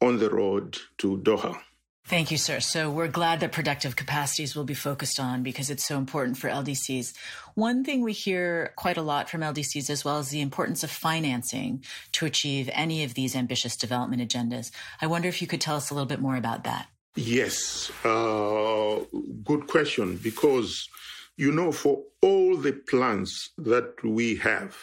on 0.00 0.18
the 0.18 0.30
road 0.30 0.78
to 0.98 1.18
Doha. 1.18 1.58
Thank 2.06 2.30
you, 2.30 2.38
sir. 2.38 2.60
So 2.60 2.90
we're 2.90 3.08
glad 3.08 3.40
that 3.40 3.50
productive 3.50 3.96
capacities 3.96 4.54
will 4.54 4.64
be 4.64 4.72
focused 4.72 5.18
on 5.18 5.42
because 5.42 5.68
it's 5.68 5.84
so 5.84 5.98
important 5.98 6.38
for 6.38 6.48
LDCs. 6.48 7.12
One 7.54 7.84
thing 7.84 8.00
we 8.00 8.12
hear 8.12 8.72
quite 8.76 8.96
a 8.96 9.02
lot 9.02 9.28
from 9.28 9.40
LDCs 9.40 9.90
as 9.90 10.04
well 10.04 10.20
is 10.20 10.30
the 10.30 10.40
importance 10.40 10.84
of 10.84 10.90
financing 10.90 11.84
to 12.12 12.24
achieve 12.24 12.70
any 12.72 13.02
of 13.02 13.14
these 13.14 13.34
ambitious 13.34 13.76
development 13.76 14.22
agendas. 14.22 14.70
I 15.02 15.08
wonder 15.08 15.28
if 15.28 15.42
you 15.42 15.48
could 15.48 15.60
tell 15.60 15.76
us 15.76 15.90
a 15.90 15.94
little 15.94 16.06
bit 16.06 16.20
more 16.20 16.36
about 16.36 16.64
that. 16.64 16.86
Yes, 17.20 17.90
uh, 18.04 19.00
good 19.42 19.66
question. 19.66 20.20
Because, 20.22 20.88
you 21.36 21.50
know, 21.50 21.72
for 21.72 22.04
all 22.22 22.56
the 22.56 22.72
plans 22.72 23.50
that 23.58 23.92
we 24.04 24.36
have, 24.36 24.76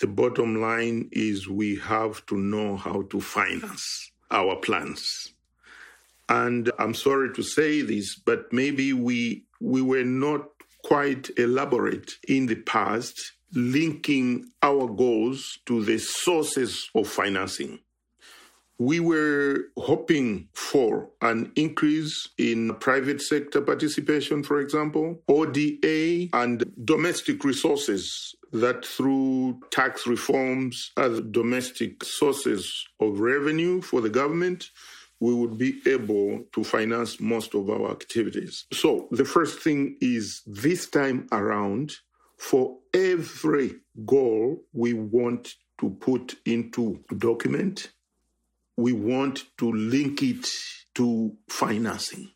the 0.00 0.06
bottom 0.06 0.60
line 0.60 1.08
is 1.10 1.48
we 1.48 1.78
have 1.78 2.24
to 2.26 2.36
know 2.36 2.76
how 2.76 3.02
to 3.10 3.20
finance 3.20 4.12
our 4.30 4.54
plans. 4.54 5.34
And 6.28 6.70
I'm 6.78 6.94
sorry 6.94 7.34
to 7.34 7.42
say 7.42 7.82
this, 7.82 8.14
but 8.14 8.52
maybe 8.52 8.92
we 8.92 9.44
we 9.60 9.82
were 9.82 10.04
not 10.04 10.46
quite 10.84 11.28
elaborate 11.36 12.12
in 12.28 12.46
the 12.46 12.62
past 12.62 13.32
linking 13.52 14.46
our 14.62 14.86
goals 14.86 15.58
to 15.66 15.84
the 15.84 15.98
sources 15.98 16.88
of 16.94 17.08
financing 17.08 17.80
we 18.86 18.98
were 18.98 19.66
hoping 19.76 20.48
for 20.54 21.08
an 21.20 21.52
increase 21.54 22.28
in 22.36 22.74
private 22.76 23.22
sector 23.22 23.60
participation, 23.60 24.42
for 24.42 24.60
example, 24.60 25.22
ODA, 25.28 26.28
and 26.32 26.64
domestic 26.84 27.44
resources 27.44 28.34
that 28.52 28.84
through 28.84 29.60
tax 29.70 30.06
reforms 30.06 30.90
as 30.96 31.20
domestic 31.30 32.02
sources 32.02 32.84
of 33.00 33.20
revenue 33.20 33.80
for 33.80 34.00
the 34.00 34.10
government, 34.10 34.70
we 35.20 35.32
would 35.32 35.56
be 35.56 35.80
able 35.86 36.42
to 36.52 36.64
finance 36.64 37.20
most 37.20 37.54
of 37.54 37.70
our 37.70 37.90
activities. 37.92 38.66
So 38.72 39.06
the 39.12 39.24
first 39.24 39.60
thing 39.60 39.96
is 40.00 40.42
this 40.46 40.90
time 40.90 41.28
around, 41.30 41.92
for 42.36 42.78
every 42.92 43.76
goal 44.04 44.60
we 44.72 44.92
want 44.94 45.54
to 45.78 45.90
put 45.90 46.34
into 46.44 46.98
document, 47.18 47.92
we 48.76 48.92
want 48.92 49.44
to 49.58 49.70
link 49.72 50.22
it 50.22 50.46
to 50.94 51.36
financing. 51.48 52.30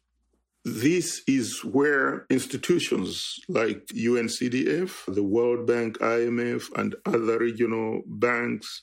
This 0.65 1.23
is 1.29 1.65
where 1.65 2.27
institutions 2.29 3.39
like 3.49 3.87
UNCDF, 3.87 5.15
the 5.15 5.23
World 5.23 5.67
Bank, 5.67 5.99
IMF, 5.99 6.65
and 6.77 6.97
other 7.05 7.39
regional 7.39 8.03
banks, 8.07 8.83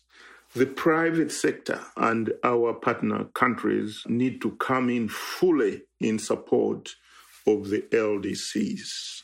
the 0.55 0.65
private 0.65 1.31
sector, 1.31 1.81
and 1.97 2.31
our 2.43 2.73
partner 2.73 3.25
countries 3.33 4.03
need 4.07 4.41
to 4.41 4.51
come 4.51 4.89
in 4.89 5.09
fully 5.09 5.81
in 5.99 6.19
support 6.19 6.95
of 7.45 7.69
the 7.69 7.81
LDCs. 7.91 9.23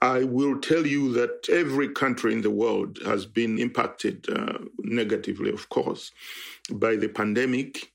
I 0.00 0.22
will 0.22 0.60
tell 0.60 0.86
you 0.86 1.12
that 1.14 1.48
every 1.48 1.88
country 1.88 2.32
in 2.32 2.42
the 2.42 2.50
world 2.50 2.98
has 3.04 3.26
been 3.26 3.58
impacted 3.58 4.28
uh, 4.28 4.58
negatively, 4.78 5.50
of 5.50 5.68
course, 5.70 6.12
by 6.70 6.94
the 6.96 7.08
pandemic. 7.08 7.92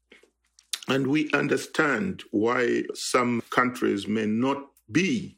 And 0.90 1.08
we 1.08 1.32
understand 1.32 2.24
why 2.32 2.84
some 2.94 3.42
countries 3.50 4.06
may 4.06 4.26
not 4.26 4.68
be 4.92 5.38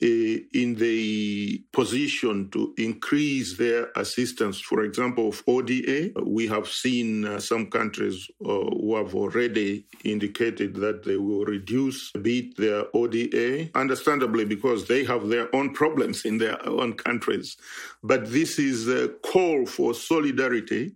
in 0.00 0.74
the 0.76 1.62
position 1.72 2.50
to 2.50 2.74
increase 2.78 3.56
their 3.56 3.90
assistance. 3.96 4.60
For 4.60 4.82
example, 4.82 5.28
of 5.28 5.42
ODA, 5.46 6.12
we 6.22 6.46
have 6.48 6.68
seen 6.68 7.24
uh, 7.24 7.40
some 7.40 7.66
countries 7.66 8.28
uh, 8.44 8.46
who 8.46 8.96
have 8.96 9.14
already 9.14 9.86
indicated 10.04 10.74
that 10.76 11.04
they 11.04 11.16
will 11.16 11.44
reduce 11.44 12.10
a 12.14 12.18
bit 12.18 12.56
their 12.56 12.84
ODA, 12.94 13.70
understandably 13.74 14.44
because 14.44 14.86
they 14.86 15.04
have 15.04 15.28
their 15.28 15.54
own 15.54 15.72
problems 15.72 16.24
in 16.24 16.38
their 16.38 16.58
own 16.68 16.94
countries. 16.94 17.56
But 18.02 18.30
this 18.30 18.58
is 18.58 18.88
a 18.88 19.08
call 19.08 19.66
for 19.66 19.94
solidarity 19.94 20.92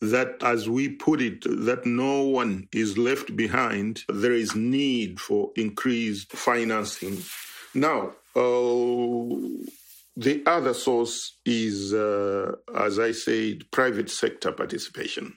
that, 0.00 0.42
as 0.42 0.68
we 0.68 0.88
put 0.88 1.22
it, 1.22 1.42
that 1.42 1.86
no 1.86 2.22
one 2.24 2.68
is 2.72 2.98
left 2.98 3.36
behind. 3.36 4.02
There 4.08 4.32
is 4.32 4.56
need 4.56 5.20
for 5.20 5.52
increased 5.56 6.32
financing. 6.32 7.18
Now, 7.74 8.12
the 8.34 9.66
other 10.46 10.74
source 10.74 11.38
is, 11.44 11.94
uh, 11.94 12.52
as 12.74 12.98
I 12.98 13.12
said, 13.12 13.70
private 13.70 14.10
sector 14.10 14.50
participation. 14.52 15.34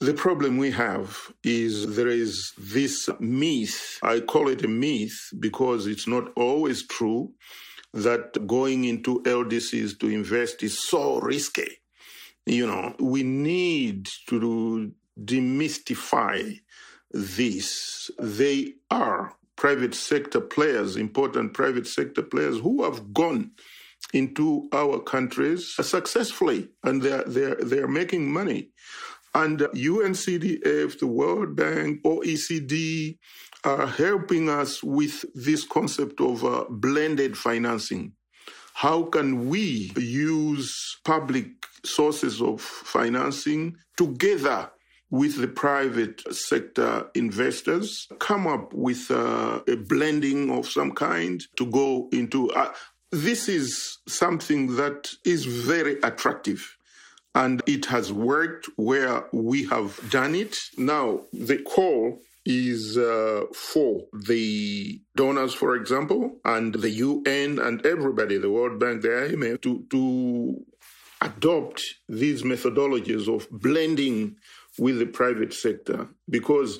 The 0.00 0.14
problem 0.14 0.58
we 0.58 0.70
have 0.72 1.32
is 1.44 1.94
there 1.94 2.08
is 2.08 2.52
this 2.58 3.08
myth, 3.20 4.00
I 4.02 4.18
call 4.20 4.48
it 4.48 4.64
a 4.64 4.68
myth 4.68 5.16
because 5.38 5.86
it's 5.86 6.08
not 6.08 6.32
always 6.34 6.84
true, 6.88 7.32
that 7.94 8.46
going 8.48 8.84
into 8.84 9.22
LDCs 9.22 9.98
to 10.00 10.08
invest 10.08 10.62
is 10.62 10.82
so 10.82 11.20
risky 11.20 11.78
you 12.46 12.66
know, 12.66 12.94
we 12.98 13.22
need 13.22 14.08
to 14.28 14.92
demystify 15.20 16.58
this. 17.10 18.10
They 18.18 18.74
are 18.90 19.36
private 19.62 19.94
sector 19.94 20.40
players, 20.40 20.96
important 20.96 21.54
private 21.54 21.86
sector 21.86 22.20
players 22.20 22.58
who 22.58 22.82
have 22.82 23.14
gone 23.14 23.52
into 24.12 24.68
our 24.72 24.98
countries 24.98 25.72
successfully 25.76 26.68
and 26.82 27.00
they're, 27.00 27.22
they're, 27.28 27.54
they're 27.54 27.86
making 27.86 28.28
money. 28.28 28.70
And 29.36 29.60
UNCDF, 29.60 30.98
the 30.98 31.06
World 31.06 31.54
Bank, 31.54 32.02
OECD 32.02 33.16
are 33.62 33.86
helping 33.86 34.48
us 34.48 34.82
with 34.82 35.24
this 35.32 35.64
concept 35.64 36.20
of 36.20 36.44
uh, 36.44 36.64
blended 36.68 37.38
financing. 37.38 38.14
How 38.74 39.04
can 39.04 39.48
we 39.48 39.92
use 39.96 40.98
public 41.04 41.46
sources 41.84 42.42
of 42.42 42.60
financing 42.60 43.76
together 43.96 44.72
with 45.12 45.36
the 45.36 45.46
private 45.46 46.22
sector 46.34 47.06
investors, 47.14 48.08
come 48.18 48.46
up 48.46 48.72
with 48.72 49.10
uh, 49.10 49.60
a 49.68 49.76
blending 49.76 50.50
of 50.50 50.66
some 50.66 50.90
kind 50.92 51.44
to 51.54 51.66
go 51.66 52.08
into. 52.12 52.50
Uh, 52.52 52.72
this 53.10 53.46
is 53.46 53.98
something 54.08 54.74
that 54.76 55.10
is 55.26 55.44
very 55.44 56.00
attractive. 56.02 56.78
And 57.34 57.62
it 57.66 57.84
has 57.86 58.10
worked 58.10 58.68
where 58.76 59.26
we 59.32 59.66
have 59.66 60.00
done 60.10 60.34
it. 60.34 60.56
Now, 60.78 61.20
the 61.32 61.58
call 61.58 62.18
is 62.46 62.96
uh, 62.96 63.44
for 63.54 64.04
the 64.26 64.98
donors, 65.14 65.52
for 65.52 65.76
example, 65.76 66.40
and 66.46 66.74
the 66.74 66.90
UN 66.90 67.58
and 67.58 67.84
everybody, 67.84 68.38
the 68.38 68.50
World 68.50 68.80
Bank, 68.80 69.02
the 69.02 69.08
IMF, 69.08 69.60
to, 69.62 69.84
to 69.90 70.64
adopt 71.20 71.82
these 72.08 72.42
methodologies 72.42 73.32
of 73.32 73.46
blending 73.50 74.36
with 74.78 74.98
the 74.98 75.06
private 75.06 75.52
sector 75.52 76.08
because 76.30 76.78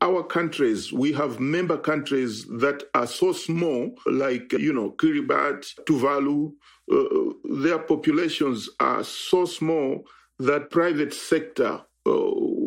our 0.00 0.22
countries, 0.22 0.92
we 0.92 1.12
have 1.12 1.40
member 1.40 1.76
countries 1.76 2.44
that 2.46 2.84
are 2.94 3.06
so 3.06 3.32
small, 3.32 3.94
like, 4.06 4.52
you 4.52 4.72
know, 4.72 4.92
Kiribati, 4.92 5.74
Tuvalu, 5.86 6.52
uh, 6.92 7.62
their 7.62 7.78
populations 7.80 8.68
are 8.78 9.02
so 9.02 9.44
small 9.44 10.04
that 10.38 10.70
private 10.70 11.12
sector, 11.12 11.80
uh, 12.06 12.12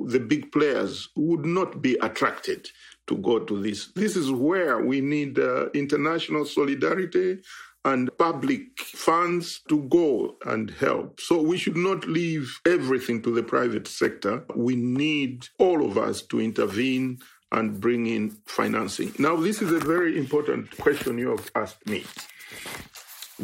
the 0.07 0.23
big 0.27 0.51
players, 0.51 1.09
would 1.15 1.45
not 1.45 1.81
be 1.81 1.95
attracted 2.01 2.69
to 3.07 3.15
go 3.17 3.39
to 3.39 3.61
this. 3.61 3.87
This 3.95 4.17
is 4.17 4.29
where 4.29 4.83
we 4.83 4.99
need 4.99 5.39
uh, 5.39 5.69
international 5.73 6.45
solidarity 6.45 7.39
and 7.83 8.15
public 8.17 8.79
funds 8.79 9.61
to 9.69 9.81
go 9.83 10.35
and 10.45 10.71
help. 10.71 11.19
So 11.19 11.41
we 11.41 11.57
should 11.57 11.77
not 11.77 12.07
leave 12.07 12.59
everything 12.65 13.21
to 13.23 13.33
the 13.33 13.43
private 13.43 13.87
sector. 13.87 14.43
We 14.55 14.75
need 14.75 15.47
all 15.57 15.85
of 15.85 15.97
us 15.97 16.21
to 16.23 16.39
intervene 16.39 17.19
and 17.51 17.81
bring 17.81 18.05
in 18.05 18.37
financing. 18.45 19.13
Now, 19.19 19.35
this 19.35 19.61
is 19.61 19.71
a 19.71 19.79
very 19.79 20.17
important 20.17 20.77
question 20.77 21.17
you 21.17 21.31
have 21.31 21.51
asked 21.55 21.85
me 21.87 22.05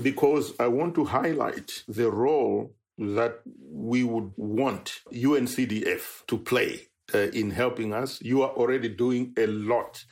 because 0.01 0.53
I 0.59 0.67
want 0.67 0.95
to 0.95 1.05
highlight 1.05 1.83
the 1.87 2.09
role 2.11 2.75
that 2.97 3.41
we 3.69 4.03
would 4.03 4.31
want 4.37 5.01
UNCDF 5.13 6.25
to 6.27 6.37
play 6.37 6.87
uh, 7.13 7.29
in 7.33 7.51
helping 7.51 7.93
us. 7.93 8.21
You 8.21 8.43
are 8.43 8.51
already 8.51 8.89
doing 8.89 9.33
a 9.37 9.47
lot 9.47 10.03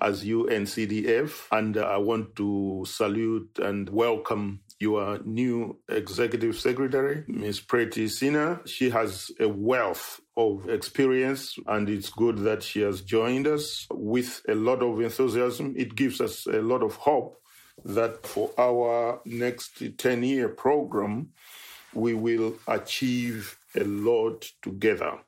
as 0.00 0.24
UNCDF. 0.24 1.46
And 1.50 1.76
uh, 1.76 1.82
I 1.82 1.96
want 1.98 2.36
to 2.36 2.84
salute 2.86 3.58
and 3.62 3.88
welcome 3.90 4.60
your 4.80 5.18
new 5.24 5.78
executive 5.88 6.56
secretary, 6.56 7.24
Ms. 7.26 7.60
Preeti 7.60 8.06
Sinha. 8.06 8.66
She 8.66 8.90
has 8.90 9.30
a 9.40 9.48
wealth 9.48 10.20
of 10.36 10.68
experience, 10.68 11.56
and 11.66 11.88
it's 11.88 12.10
good 12.10 12.38
that 12.38 12.62
she 12.62 12.80
has 12.82 13.00
joined 13.00 13.46
us 13.46 13.86
with 13.90 14.42
a 14.48 14.54
lot 14.54 14.82
of 14.82 15.00
enthusiasm. 15.00 15.74
It 15.76 15.96
gives 15.96 16.20
us 16.20 16.46
a 16.46 16.62
lot 16.62 16.82
of 16.82 16.94
hope 16.94 17.40
that 17.84 18.24
for 18.24 18.50
our 18.58 19.20
next 19.24 19.82
10 19.98 20.22
year 20.22 20.48
program, 20.48 21.30
we 21.92 22.14
will 22.14 22.54
achieve 22.66 23.58
a 23.74 23.84
lot 23.84 24.44
together. 24.62 25.18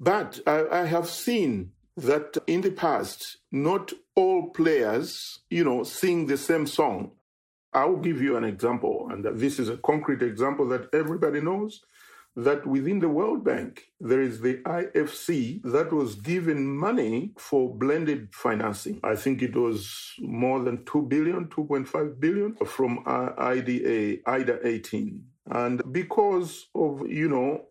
But 0.00 0.40
I, 0.46 0.66
I 0.68 0.84
have 0.84 1.08
seen 1.08 1.72
that 1.98 2.38
in 2.46 2.60
the 2.60 2.70
past, 2.70 3.38
not 3.50 3.92
all 4.14 4.50
players, 4.50 5.40
you 5.50 5.64
know, 5.64 5.82
sing 5.82 6.26
the 6.26 6.36
same 6.36 6.66
song. 6.66 7.12
I'll 7.72 7.96
give 7.96 8.22
you 8.22 8.36
an 8.36 8.44
example, 8.44 9.08
and 9.10 9.24
this 9.38 9.58
is 9.58 9.68
a 9.68 9.76
concrete 9.76 10.22
example 10.22 10.66
that 10.68 10.88
everybody 10.92 11.40
knows. 11.40 11.82
That 12.36 12.64
within 12.64 13.00
the 13.00 13.08
World 13.08 13.44
Bank, 13.44 13.82
there 13.98 14.20
is 14.20 14.40
the 14.40 14.58
IFC 14.58 15.60
that 15.64 15.92
was 15.92 16.14
given 16.14 16.76
money 16.76 17.32
for 17.36 17.74
blended 17.74 18.28
financing. 18.32 19.00
I 19.02 19.16
think 19.16 19.42
it 19.42 19.56
was 19.56 20.12
more 20.20 20.60
than 20.62 20.84
2 20.84 21.02
billion, 21.02 21.46
2.5 21.46 22.20
billion 22.20 22.54
from 22.64 23.02
uh, 23.06 23.30
IDA, 23.38 24.18
IDA 24.24 24.60
18. 24.64 25.24
And 25.50 25.92
because 25.92 26.68
of, 26.76 27.10
you 27.10 27.28
know, 27.28 27.64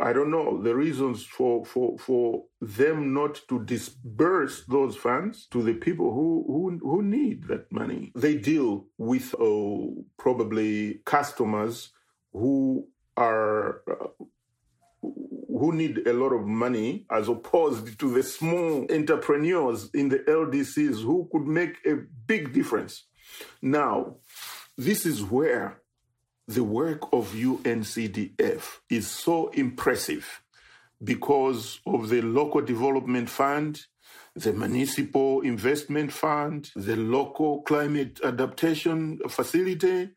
I 0.00 0.12
don't 0.12 0.30
know 0.30 0.60
the 0.62 0.74
reasons 0.74 1.24
for, 1.24 1.64
for, 1.64 1.98
for 1.98 2.44
them 2.60 3.12
not 3.12 3.40
to 3.48 3.64
disburse 3.64 4.64
those 4.66 4.96
funds 4.96 5.46
to 5.50 5.62
the 5.62 5.74
people 5.74 6.12
who, 6.12 6.44
who, 6.46 6.78
who 6.82 7.02
need 7.02 7.44
that 7.48 7.70
money. 7.70 8.12
They 8.14 8.36
deal 8.36 8.86
with 8.96 9.34
uh, 9.34 10.02
probably 10.18 11.00
customers 11.04 11.90
who 12.32 12.86
are 13.16 13.82
who 15.02 15.72
need 15.72 16.06
a 16.06 16.12
lot 16.12 16.32
of 16.32 16.46
money 16.46 17.06
as 17.10 17.28
opposed 17.28 17.98
to 17.98 18.10
the 18.12 18.22
small 18.22 18.86
entrepreneurs 18.90 19.90
in 19.92 20.08
the 20.08 20.18
LDCs 20.20 21.02
who 21.02 21.28
could 21.32 21.46
make 21.46 21.76
a 21.86 21.96
big 22.26 22.52
difference. 22.52 23.04
Now, 23.60 24.16
this 24.76 25.04
is 25.04 25.22
where 25.22 25.82
the 26.50 26.64
work 26.64 27.12
of 27.12 27.30
UNCDF 27.30 28.80
is 28.90 29.06
so 29.06 29.50
impressive 29.50 30.42
because 31.02 31.78
of 31.86 32.08
the 32.08 32.20
local 32.22 32.60
development 32.60 33.30
fund, 33.30 33.80
the 34.34 34.52
municipal 34.52 35.42
investment 35.42 36.12
fund, 36.12 36.72
the 36.74 36.96
local 36.96 37.62
climate 37.62 38.18
adaptation 38.24 39.20
facility, 39.28 40.10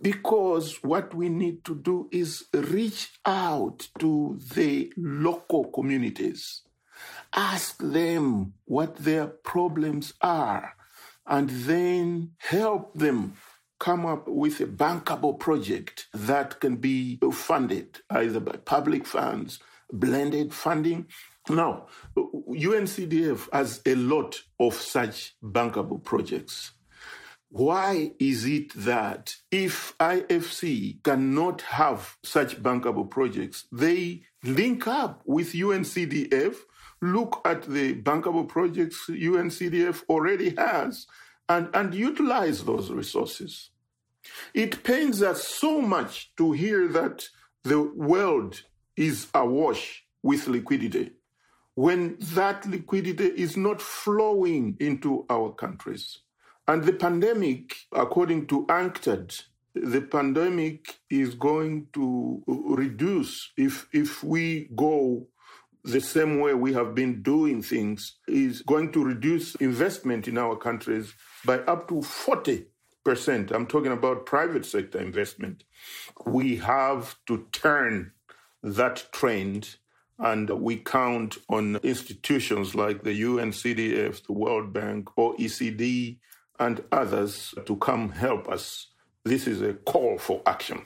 because 0.00 0.84
what 0.84 1.12
we 1.14 1.28
need 1.28 1.64
to 1.64 1.74
do 1.74 2.08
is 2.12 2.44
reach 2.52 3.10
out 3.26 3.88
to 3.98 4.38
the 4.54 4.92
local 4.96 5.64
communities, 5.64 6.62
ask 7.34 7.76
them 7.78 8.54
what 8.66 8.94
their 8.98 9.26
problems 9.26 10.14
are, 10.20 10.76
and 11.26 11.50
then 11.50 12.30
help 12.38 12.94
them 12.94 13.34
come 13.82 14.06
up 14.06 14.28
with 14.28 14.60
a 14.60 14.66
bankable 14.66 15.36
project 15.36 16.06
that 16.14 16.60
can 16.60 16.76
be 16.76 17.18
funded 17.32 17.98
either 18.10 18.38
by 18.38 18.56
public 18.58 19.04
funds, 19.04 19.58
blended 19.92 20.54
funding. 20.54 21.04
Now, 21.48 21.88
UNCDF 22.16 23.48
has 23.52 23.82
a 23.84 23.96
lot 23.96 24.40
of 24.60 24.74
such 24.74 25.34
bankable 25.42 26.00
projects. 26.00 26.74
Why 27.48 28.12
is 28.20 28.46
it 28.46 28.72
that 28.76 29.34
if 29.50 29.98
IFC 29.98 31.02
cannot 31.02 31.62
have 31.62 32.16
such 32.22 32.62
bankable 32.62 33.10
projects, 33.10 33.64
they 33.72 34.22
link 34.44 34.86
up 34.86 35.22
with 35.26 35.54
UNCDF, 35.54 36.54
look 37.00 37.40
at 37.44 37.62
the 37.62 37.96
bankable 37.96 38.46
projects 38.46 39.06
UNCDF 39.08 40.04
already 40.08 40.54
has, 40.56 41.08
and, 41.48 41.68
and 41.74 41.92
utilize 41.92 42.62
those 42.62 42.88
resources? 42.92 43.71
It 44.54 44.82
pains 44.84 45.22
us 45.22 45.46
so 45.46 45.80
much 45.80 46.34
to 46.36 46.52
hear 46.52 46.88
that 46.88 47.24
the 47.64 47.82
world 47.82 48.62
is 48.96 49.28
awash 49.34 50.04
with 50.22 50.46
liquidity 50.46 51.12
when 51.74 52.16
that 52.20 52.66
liquidity 52.66 53.26
is 53.26 53.56
not 53.56 53.80
flowing 53.80 54.76
into 54.78 55.24
our 55.30 55.52
countries. 55.52 56.18
And 56.68 56.84
the 56.84 56.92
pandemic, 56.92 57.74
according 57.92 58.46
to 58.48 58.66
UNCTAD, 58.66 59.42
the 59.74 60.02
pandemic 60.02 60.98
is 61.08 61.34
going 61.34 61.86
to 61.94 62.42
reduce 62.46 63.52
if 63.56 63.88
if 63.92 64.22
we 64.22 64.68
go 64.76 65.26
the 65.84 66.00
same 66.00 66.38
way 66.38 66.54
we 66.54 66.72
have 66.72 66.94
been 66.94 67.22
doing 67.22 67.62
things 67.62 68.18
is 68.28 68.62
going 68.62 68.92
to 68.92 69.02
reduce 69.02 69.54
investment 69.56 70.28
in 70.28 70.38
our 70.38 70.56
countries 70.56 71.14
by 71.44 71.58
up 71.60 71.88
to 71.88 72.02
40 72.02 72.66
percent. 73.04 73.50
I'm 73.50 73.66
talking 73.66 73.92
about 73.92 74.26
private 74.26 74.64
sector 74.64 74.98
investment. 74.98 75.64
We 76.26 76.56
have 76.56 77.16
to 77.26 77.46
turn 77.52 78.12
that 78.62 79.08
trend 79.12 79.76
and 80.18 80.48
we 80.50 80.76
count 80.76 81.38
on 81.48 81.76
institutions 81.82 82.74
like 82.74 83.02
the 83.02 83.22
UNCDF, 83.22 84.26
the 84.26 84.32
World 84.32 84.72
Bank, 84.72 85.06
OECD, 85.18 86.18
and 86.60 86.84
others 86.92 87.54
to 87.66 87.76
come 87.76 88.10
help 88.10 88.48
us. 88.48 88.88
This 89.24 89.46
is 89.46 89.62
a 89.62 89.74
call 89.74 90.18
for 90.18 90.42
action. 90.46 90.82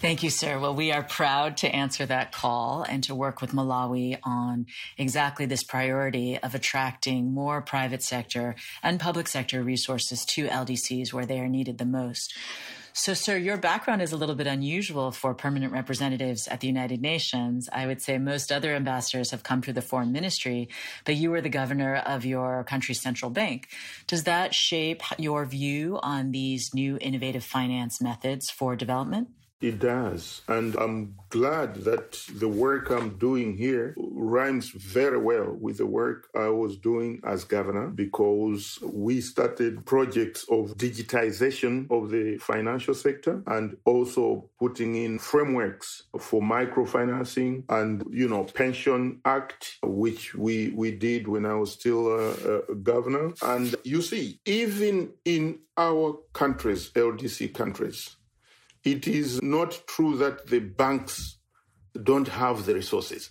Thank 0.00 0.22
you, 0.22 0.30
sir. 0.30 0.58
Well, 0.58 0.74
we 0.74 0.92
are 0.92 1.02
proud 1.02 1.58
to 1.58 1.68
answer 1.68 2.06
that 2.06 2.32
call 2.32 2.86
and 2.88 3.04
to 3.04 3.14
work 3.14 3.42
with 3.42 3.52
Malawi 3.52 4.16
on 4.22 4.64
exactly 4.96 5.44
this 5.44 5.62
priority 5.62 6.38
of 6.38 6.54
attracting 6.54 7.34
more 7.34 7.60
private 7.60 8.02
sector 8.02 8.54
and 8.82 8.98
public 8.98 9.28
sector 9.28 9.62
resources 9.62 10.24
to 10.24 10.46
LDCs 10.46 11.12
where 11.12 11.26
they 11.26 11.38
are 11.38 11.48
needed 11.48 11.76
the 11.76 11.84
most. 11.84 12.34
So, 12.94 13.12
sir, 13.12 13.36
your 13.36 13.58
background 13.58 14.00
is 14.00 14.10
a 14.10 14.16
little 14.16 14.34
bit 14.34 14.46
unusual 14.46 15.12
for 15.12 15.34
permanent 15.34 15.70
representatives 15.70 16.48
at 16.48 16.60
the 16.60 16.66
United 16.66 17.02
Nations. 17.02 17.68
I 17.70 17.86
would 17.86 18.00
say 18.00 18.16
most 18.16 18.50
other 18.50 18.74
ambassadors 18.74 19.32
have 19.32 19.42
come 19.42 19.60
through 19.60 19.74
the 19.74 19.82
foreign 19.82 20.12
ministry, 20.12 20.70
but 21.04 21.16
you 21.16 21.30
were 21.30 21.42
the 21.42 21.50
governor 21.50 21.96
of 21.96 22.24
your 22.24 22.64
country's 22.64 23.02
central 23.02 23.30
bank. 23.30 23.68
Does 24.06 24.24
that 24.24 24.54
shape 24.54 25.02
your 25.18 25.44
view 25.44 25.98
on 26.02 26.30
these 26.30 26.72
new 26.72 26.96
innovative 27.02 27.44
finance 27.44 28.00
methods 28.00 28.48
for 28.48 28.76
development? 28.76 29.28
It 29.60 29.78
does. 29.78 30.40
And 30.48 30.74
I'm 30.76 31.16
glad 31.28 31.74
that 31.84 32.12
the 32.34 32.48
work 32.48 32.90
I'm 32.90 33.18
doing 33.18 33.58
here 33.58 33.94
rhymes 33.98 34.70
very 34.70 35.18
well 35.18 35.52
with 35.52 35.78
the 35.78 35.86
work 35.86 36.28
I 36.34 36.48
was 36.48 36.78
doing 36.78 37.20
as 37.24 37.44
governor 37.44 37.88
because 37.88 38.78
we 38.82 39.20
started 39.20 39.84
projects 39.84 40.46
of 40.50 40.78
digitization 40.78 41.90
of 41.90 42.10
the 42.10 42.38
financial 42.38 42.94
sector 42.94 43.42
and 43.46 43.76
also 43.84 44.48
putting 44.58 44.94
in 44.94 45.18
frameworks 45.18 46.04
for 46.18 46.40
microfinancing 46.40 47.64
and, 47.68 48.02
you 48.10 48.28
know, 48.28 48.44
pension 48.44 49.20
act, 49.26 49.76
which 49.82 50.34
we, 50.34 50.70
we 50.70 50.90
did 50.90 51.28
when 51.28 51.44
I 51.44 51.54
was 51.54 51.72
still 51.72 52.08
a, 52.08 52.62
a 52.70 52.74
governor. 52.76 53.34
And 53.42 53.74
you 53.84 54.00
see, 54.00 54.40
even 54.46 55.12
in 55.26 55.58
our 55.76 56.18
countries, 56.32 56.90
LDC 56.92 57.52
countries, 57.54 58.16
it 58.84 59.06
is 59.06 59.42
not 59.42 59.80
true 59.86 60.16
that 60.18 60.46
the 60.46 60.60
banks 60.60 61.38
don't 62.02 62.28
have 62.28 62.66
the 62.66 62.74
resources. 62.74 63.30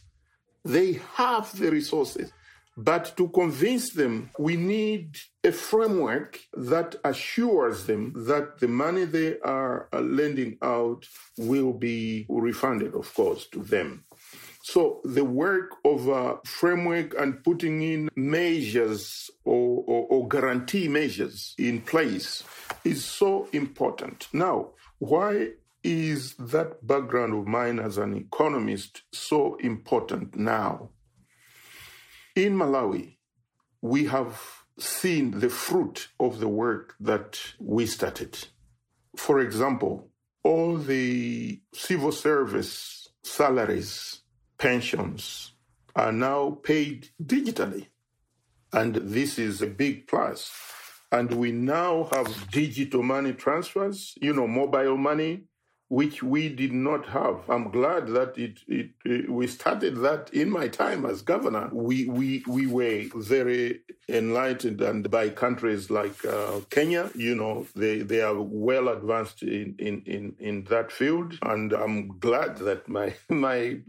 They 0.66 1.00
have 1.16 1.58
the 1.58 1.72
resources. 1.72 2.32
But 2.78 3.18
to 3.18 3.28
convince 3.30 3.92
them, 3.92 4.30
we 4.40 4.56
need 4.56 5.18
a 5.44 5.52
framework 5.52 6.40
that 6.54 6.96
assures 7.04 7.86
them 7.88 8.14
that 8.28 8.60
the 8.60 8.70
money 8.70 9.04
they 9.04 9.38
are 9.40 9.90
lending 9.92 10.58
out 10.62 11.06
will 11.38 11.74
be 11.74 12.26
refunded, 12.30 12.96
of 12.96 13.14
course, 13.14 13.48
to 13.48 13.64
them. 13.64 14.06
So 14.62 15.02
the 15.04 15.26
work 15.26 15.72
of 15.84 16.08
a 16.08 16.38
framework 16.46 17.20
and 17.20 17.44
putting 17.44 17.82
in 17.82 18.10
measures 18.16 19.30
or, 19.44 19.84
or, 19.86 20.08
or 20.10 20.28
guarantee 20.30 20.88
measures 20.88 21.56
in 21.58 21.82
place 21.82 22.44
is 22.86 23.04
so 23.04 23.50
important. 23.52 24.28
Now, 24.32 24.70
why 25.00 25.52
is 25.84 26.36
that 26.36 26.86
background 26.86 27.34
of 27.34 27.48
mine 27.48 27.80
as 27.80 27.98
an 27.98 28.14
economist 28.16 29.04
so 29.14 29.56
important 29.56 30.36
now? 30.36 30.90
In 32.36 32.56
Malawi, 32.56 33.16
we 33.82 34.06
have 34.06 34.42
seen 34.78 35.40
the 35.40 35.50
fruit 35.50 36.10
of 36.20 36.40
the 36.40 36.48
work 36.48 36.96
that 37.00 37.40
we 37.60 37.86
started. 37.86 38.48
For 39.16 39.40
example, 39.40 40.10
all 40.44 40.78
the 40.78 41.62
civil 41.74 42.12
service 42.12 43.10
salaries, 43.24 44.22
pensions 44.58 45.54
are 45.96 46.12
now 46.12 46.52
paid 46.64 47.10
digitally. 47.22 47.88
And 48.72 48.96
this 48.96 49.40
is 49.40 49.62
a 49.62 49.68
big 49.68 50.08
plus 50.08 50.52
and 51.12 51.32
we 51.32 51.52
now 51.52 52.08
have 52.14 52.52
digital 52.52 53.02
money 53.02 53.34
transfers, 53.34 54.16
you 54.22 54.34
know, 54.34 54.48
mobile 54.48 54.98
money, 54.98 55.44
which 55.90 56.22
we 56.22 56.50
did 56.50 56.72
not 56.72 57.08
have. 57.08 57.42
I'm 57.50 57.72
glad 57.72 58.08
that 58.10 58.38
it, 58.38 58.60
it, 58.68 58.92
it, 59.04 59.30
we 59.30 59.48
started 59.48 59.98
that 59.98 60.32
in 60.32 60.50
my 60.50 60.68
time 60.68 61.06
as 61.06 61.24
governor. 61.24 61.70
We 61.74 62.06
we 62.06 62.44
we 62.48 62.68
were 62.68 63.06
very 63.16 63.82
enlightened 64.08 64.82
and 64.82 65.10
by 65.10 65.30
countries 65.30 65.90
like 65.90 66.24
uh, 66.26 66.62
Kenya, 66.70 67.10
you 67.16 67.36
know, 67.36 67.66
they 67.76 68.00
they 68.00 68.22
are 68.22 68.40
well 68.40 68.90
advanced 68.90 69.42
in, 69.42 69.76
in 69.80 70.04
in 70.06 70.36
in 70.40 70.64
that 70.66 70.92
field, 70.92 71.38
and 71.42 71.74
I'm 71.74 72.20
glad 72.20 72.58
that 72.58 72.88
my 72.88 73.16
my 73.30 73.80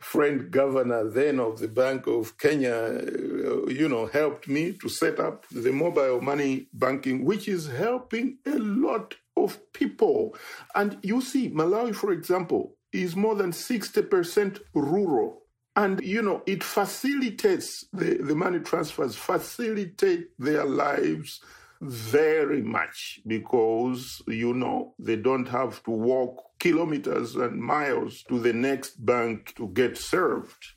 friend 0.00 0.50
governor 0.50 1.08
then 1.08 1.38
of 1.38 1.60
the 1.60 1.68
Bank 1.68 2.08
of 2.08 2.36
Kenya, 2.38 2.74
uh, 2.74 3.66
you 3.66 3.88
know, 3.88 4.06
helped 4.06 4.48
me 4.48 4.72
to 4.72 4.88
set 4.88 5.20
up 5.20 5.46
the 5.50 5.72
mobile 5.72 6.20
money 6.20 6.66
banking, 6.72 7.24
which 7.24 7.46
is 7.46 7.68
helping 7.68 8.38
a 8.44 8.58
lot 8.58 9.14
of 9.44 9.72
people. 9.72 10.36
And 10.74 10.98
you 11.02 11.20
see, 11.20 11.50
Malawi, 11.50 11.94
for 11.94 12.12
example, 12.12 12.76
is 12.92 13.16
more 13.16 13.34
than 13.34 13.52
60% 13.52 14.60
rural. 14.74 15.42
And, 15.76 16.00
you 16.00 16.22
know, 16.22 16.42
it 16.46 16.62
facilitates 16.62 17.84
the, 17.92 18.18
the 18.18 18.34
money 18.34 18.60
transfers, 18.60 19.16
facilitate 19.16 20.28
their 20.38 20.64
lives 20.64 21.40
very 21.80 22.62
much 22.62 23.20
because, 23.26 24.22
you 24.26 24.54
know, 24.54 24.94
they 24.98 25.16
don't 25.16 25.48
have 25.48 25.82
to 25.84 25.90
walk 25.90 26.44
kilometers 26.58 27.34
and 27.34 27.60
miles 27.60 28.22
to 28.28 28.38
the 28.38 28.52
next 28.52 29.04
bank 29.04 29.52
to 29.56 29.68
get 29.68 29.98
served. 29.98 30.73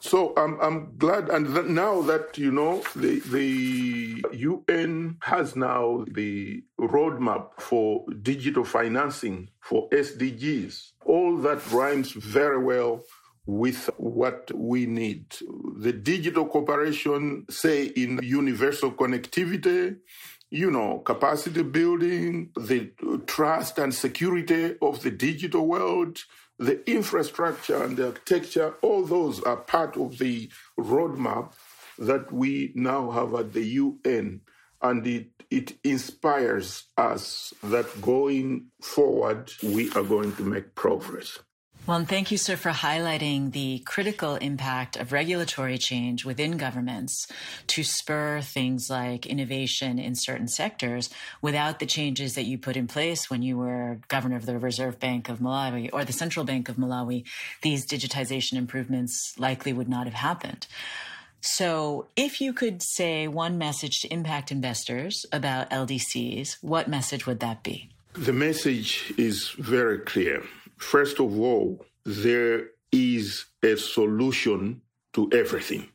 So 0.00 0.32
I'm 0.36 0.60
I'm 0.60 0.96
glad, 0.96 1.28
and 1.28 1.74
now 1.74 2.02
that 2.02 2.38
you 2.38 2.52
know 2.52 2.82
the 2.94 3.20
the 3.20 4.24
UN 4.32 5.16
has 5.22 5.56
now 5.56 6.04
the 6.10 6.62
roadmap 6.78 7.60
for 7.60 8.04
digital 8.22 8.64
financing 8.64 9.50
for 9.60 9.88
SDGs. 9.90 10.92
All 11.04 11.36
that 11.38 11.60
rhymes 11.72 12.12
very 12.12 12.62
well 12.62 13.04
with 13.44 13.90
what 13.96 14.52
we 14.54 14.86
need. 14.86 15.34
The 15.78 15.92
digital 15.92 16.46
cooperation, 16.46 17.46
say 17.48 17.86
in 17.86 18.20
universal 18.22 18.92
connectivity, 18.92 19.96
you 20.50 20.70
know, 20.70 20.98
capacity 21.00 21.62
building, 21.62 22.50
the 22.56 22.92
uh, 23.06 23.16
trust 23.26 23.78
and 23.78 23.94
security 23.94 24.76
of 24.80 25.02
the 25.02 25.10
digital 25.10 25.66
world, 25.66 26.18
the 26.58 26.88
infrastructure 26.90 27.82
and 27.82 27.96
the 27.96 28.06
architecture, 28.06 28.74
all 28.82 29.04
those 29.04 29.40
are 29.42 29.56
part 29.56 29.96
of 29.96 30.18
the 30.18 30.50
roadmap 30.78 31.52
that 31.98 32.32
we 32.32 32.72
now 32.74 33.10
have 33.10 33.34
at 33.34 33.52
the 33.52 33.64
UN. 33.64 34.40
And 34.80 35.06
it, 35.06 35.30
it 35.50 35.78
inspires 35.82 36.84
us 36.96 37.52
that 37.62 38.00
going 38.00 38.66
forward, 38.80 39.52
we 39.62 39.90
are 39.92 40.04
going 40.04 40.34
to 40.36 40.42
make 40.42 40.74
progress. 40.74 41.38
Well, 41.88 41.96
and 41.96 42.06
thank 42.06 42.30
you, 42.30 42.36
sir, 42.36 42.56
for 42.56 42.70
highlighting 42.70 43.52
the 43.52 43.78
critical 43.78 44.34
impact 44.34 44.98
of 44.98 45.10
regulatory 45.10 45.78
change 45.78 46.22
within 46.22 46.58
governments 46.58 47.26
to 47.68 47.82
spur 47.82 48.42
things 48.42 48.90
like 48.90 49.24
innovation 49.24 49.98
in 49.98 50.14
certain 50.14 50.48
sectors 50.48 51.08
without 51.40 51.78
the 51.78 51.86
changes 51.86 52.34
that 52.34 52.44
you 52.44 52.58
put 52.58 52.76
in 52.76 52.88
place 52.88 53.30
when 53.30 53.40
you 53.40 53.56
were 53.56 54.00
governor 54.08 54.36
of 54.36 54.44
the 54.44 54.58
Reserve 54.58 55.00
Bank 55.00 55.30
of 55.30 55.38
Malawi 55.38 55.88
or 55.90 56.04
the 56.04 56.12
Central 56.12 56.44
Bank 56.44 56.68
of 56.68 56.76
Malawi. 56.76 57.24
These 57.62 57.86
digitization 57.86 58.58
improvements 58.58 59.32
likely 59.38 59.72
would 59.72 59.88
not 59.88 60.04
have 60.04 60.12
happened. 60.12 60.66
So, 61.40 62.08
if 62.16 62.38
you 62.38 62.52
could 62.52 62.82
say 62.82 63.28
one 63.28 63.56
message 63.56 64.00
to 64.00 64.12
impact 64.12 64.52
investors 64.52 65.24
about 65.32 65.70
LDCs, 65.70 66.58
what 66.60 66.86
message 66.86 67.26
would 67.26 67.40
that 67.40 67.62
be? 67.62 67.88
The 68.12 68.34
message 68.34 69.14
is 69.16 69.48
very 69.56 70.00
clear. 70.00 70.42
First 70.78 71.20
of 71.20 71.38
all, 71.38 71.84
there 72.04 72.68
is 72.92 73.46
a 73.62 73.76
solution 73.76 74.80
to 75.12 75.28
everything. 75.32 75.88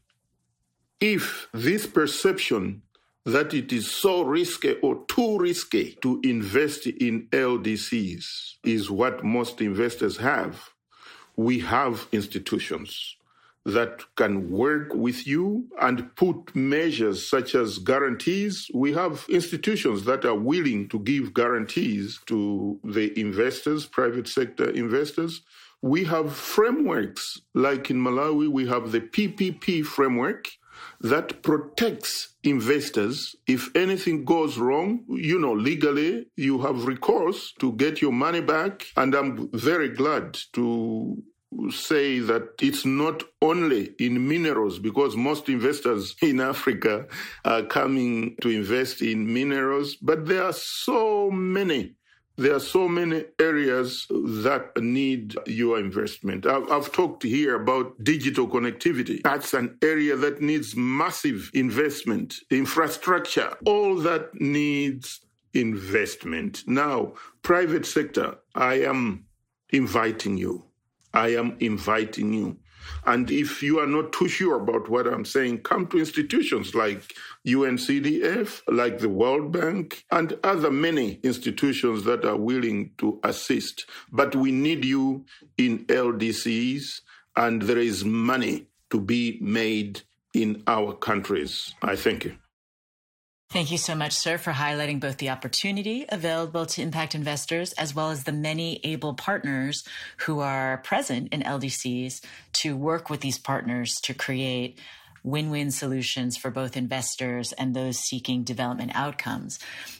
If 1.00 1.48
this 1.54 1.88
perception 1.88 2.84
that 3.26 3.54
it 3.54 3.72
is 3.72 3.90
so 3.90 4.24
risky 4.24 4.74
or 4.82 5.06
too 5.08 5.40
risky 5.40 5.98
to 6.02 6.20
invest 6.24 6.88
in 6.88 7.28
LDCs 7.32 8.56
is 8.64 8.92
what 8.92 9.24
most 9.24 9.62
investors 9.62 10.18
have, 10.18 10.70
we 11.36 11.60
have 11.60 12.08
institutions 12.12 13.16
that 13.66 14.04
can 14.16 14.52
work 14.52 14.94
with 14.94 15.26
you 15.26 15.66
and 15.82 16.14
put 16.16 16.56
measures 16.56 17.28
such 17.28 17.56
as 17.56 17.78
guarantees. 17.78 18.70
We 18.74 18.94
have 18.94 19.26
institutions 19.30 20.04
that 20.06 20.26
are 20.26 20.36
willing 20.36 20.90
to 20.90 21.00
give 21.00 21.34
guarantees 21.34 22.20
to 22.26 22.80
the 22.84 23.18
investors, 23.20 23.86
private 23.86 24.28
sector 24.28 24.70
investors. 24.70 25.42
We 25.82 26.04
have 26.06 26.36
frameworks, 26.36 27.42
like 27.54 27.90
in 27.90 27.98
Malawi, 27.98 28.50
we 28.50 28.68
have 28.68 28.92
the 28.92 29.02
PPP 29.02 29.86
framework 29.86 30.50
that 31.02 31.42
protects 31.42 32.36
investors. 32.44 33.36
If 33.48 33.70
anything 33.76 34.26
goes 34.26 34.58
wrong, 34.58 35.04
you 35.10 35.40
know, 35.40 35.54
legally, 35.54 36.28
you 36.36 36.62
have 36.62 36.86
recourse 36.86 37.54
to 37.60 37.74
get 37.74 38.02
your 38.02 38.14
money 38.14 38.42
back. 38.42 38.86
And 38.96 39.14
I'm 39.14 39.50
very 39.54 39.90
glad 39.90 40.38
to 40.54 41.22
say 41.72 42.20
that 42.20 42.50
it's 42.62 42.86
not 42.86 43.24
only 43.42 43.94
in 44.00 44.28
minerals 44.28 44.80
because 44.80 45.16
most 45.16 45.50
investors 45.50 46.16
in 46.22 46.40
Africa 46.40 47.08
are 47.46 47.64
coming 47.64 48.36
to 48.42 48.50
invest 48.50 49.02
in 49.02 49.32
minerals, 49.32 49.96
but 49.96 50.26
there 50.26 50.44
are 50.44 50.54
so 50.54 51.30
many. 51.32 51.96
There 52.36 52.56
are 52.56 52.60
so 52.60 52.88
many 52.88 53.26
areas 53.40 54.08
that 54.10 54.72
need 54.78 55.36
your 55.46 55.80
investment. 55.80 56.48
I've, 56.48 56.70
I've, 56.72 56.92
talked 56.92 57.22
here 57.22 57.54
about 57.62 58.04
digital 58.04 58.48
connectivity. 58.48 59.22
That's 59.22 59.54
an 59.54 59.78
area 59.84 60.16
that 60.16 60.42
needs 60.42 60.76
massive 60.76 61.52
investment, 61.54 62.40
infrastructure, 62.50 63.56
all 63.66 63.98
that 63.98 64.34
needs 64.34 65.20
investment. 65.54 66.64
Now, 66.66 67.14
private 67.44 67.86
sector, 67.86 68.40
I 68.56 68.80
am 68.80 69.26
inviting 69.70 70.36
you 70.38 70.66
I 71.14 71.30
am 71.30 71.58
inviting 71.60 72.34
you. 72.34 72.58
And 73.06 73.30
if 73.32 73.64
you 73.64 73.80
are 73.80 73.88
not 73.88 74.12
too 74.12 74.28
sure 74.28 74.56
about 74.56 74.90
what 74.90 75.08
I'm 75.08 75.26
saying, 75.26 75.60
come 75.60 75.88
to 75.88 76.00
institutions 76.00 76.76
like 76.76 77.14
UNCDF, 77.48 78.62
like 78.68 79.00
the 79.00 79.10
World 79.10 79.52
Bank, 79.52 80.04
and 80.12 80.38
other 80.44 80.72
many 80.72 81.20
institutions 81.24 82.04
that 82.06 82.26
are 82.26 82.38
willing 82.38 82.92
to 82.98 83.20
assist. 83.24 83.86
But 84.12 84.36
we 84.36 84.52
need 84.52 84.86
you 84.86 85.26
in 85.58 85.86
LDCs, 85.86 87.02
and 87.36 87.62
there 87.62 87.78
is 87.78 88.04
money 88.04 88.68
to 88.90 89.00
be 89.00 89.38
made 89.42 90.02
in 90.34 90.64
our 90.68 90.94
countries. 90.94 91.74
I 91.82 91.96
thank 91.96 92.26
you. 92.26 92.38
Thank 93.54 93.70
you 93.70 93.78
so 93.78 93.94
much, 93.94 94.14
sir, 94.14 94.40
for 94.40 94.52
highlighting 94.52 95.00
both 95.00 95.18
the 95.18 95.30
opportunity 95.30 96.06
available 96.10 96.66
to 96.66 96.82
impact 96.82 97.14
investors 97.14 97.72
as 97.74 97.94
well 97.94 98.10
as 98.10 98.24
the 98.24 98.32
many 98.32 98.80
able 98.84 99.14
partners 99.14 99.84
who 100.22 100.40
are 100.40 100.80
present 100.80 101.32
in 101.32 101.42
LDCs 101.42 102.22
to 102.54 102.76
work 102.76 103.12
with 103.12 103.22
these 103.22 103.38
partners 103.38 104.02
to 104.06 104.16
create 104.16 104.80
win-win 105.24 105.70
solutions 105.70 106.36
for 106.36 106.50
both 106.50 106.76
investors 106.76 107.54
and 107.54 107.76
those 107.76 108.00
seeking 108.00 108.44
development 108.44 108.92
outcomes. 108.96 109.60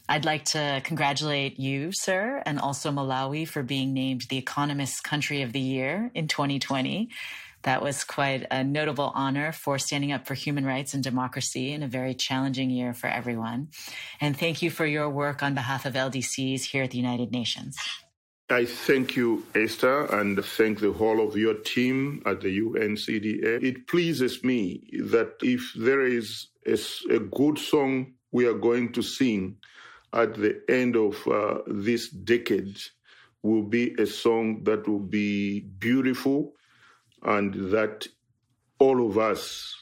I'd 0.10 0.26
like 0.26 0.46
to 0.46 0.82
congratulate 0.84 1.60
you, 1.60 1.92
sir, 1.94 2.42
and 2.48 2.60
also 2.60 2.90
Malawi 2.90 3.48
for 3.48 3.62
being 3.62 3.94
named 3.94 4.24
the 4.30 4.38
Economist 4.40 5.04
Country 5.04 5.44
of 5.44 5.54
the 5.54 5.60
Year 5.60 6.10
in 6.16 6.28
2020. 6.28 7.08
That 7.64 7.82
was 7.82 8.04
quite 8.04 8.46
a 8.52 8.64
notable 8.64 9.12
honor 9.16 9.52
for 9.52 9.80
standing 9.80 10.12
up 10.12 10.26
for 10.28 10.34
human 10.34 10.66
rights 10.66 10.94
and 10.94 11.04
democracy 11.04 11.72
in 11.72 11.84
a 11.84 11.88
very 11.88 12.14
challenging 12.14 12.70
year 12.70 12.94
for 12.94 13.08
everyone. 13.08 13.70
And 14.22 14.38
thank 14.38 14.62
you 14.62 14.70
for 14.70 14.86
your 14.86 15.10
work 15.10 15.42
on 15.42 15.54
behalf 15.54 15.86
of 15.86 15.94
LDCs 15.94 16.64
here 16.66 16.84
at 16.84 16.92
the 16.92 16.98
United 16.98 17.32
Nations. 17.32 17.78
I 18.50 18.66
thank 18.66 19.16
you, 19.16 19.46
Esther, 19.56 20.06
and 20.06 20.44
thank 20.44 20.82
the 20.82 20.92
whole 20.92 21.26
of 21.26 21.38
your 21.38 21.56
team 21.56 22.22
at 22.26 22.42
the 22.42 22.60
UNCDF. 22.60 23.64
It 23.64 23.88
pleases 23.88 24.44
me 24.44 24.84
that 25.00 25.36
if 25.42 25.74
there 25.76 26.06
is 26.06 26.48
a, 26.68 26.78
a 27.10 27.20
good 27.20 27.58
song 27.58 28.14
we 28.32 28.46
are 28.46 28.54
going 28.54 28.92
to 28.94 29.02
sing 29.02 29.58
at 30.12 30.36
the 30.36 30.62
end 30.70 30.96
of 30.96 31.26
uh, 31.28 31.60
this 31.68 32.10
decade, 32.10 32.78
will 33.44 33.64
be 33.64 33.94
a 34.00 34.06
song 34.06 34.64
that 34.64 34.88
will 34.88 35.00
be 35.00 35.60
beautiful 35.60 36.54
and 37.24 37.72
that 37.72 38.08
all 38.80 39.08
of 39.08 39.18
us 39.18 39.76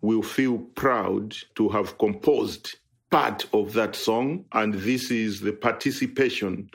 will 0.00 0.22
feel 0.22 0.58
proud 0.58 1.36
to 1.54 1.68
have 1.68 1.98
composed 1.98 2.76
part 3.10 3.46
of 3.52 3.72
that 3.72 3.96
song. 3.96 4.44
And 4.52 4.74
this 4.74 5.10
is 5.10 5.40
the 5.40 5.52
participation 5.52 6.70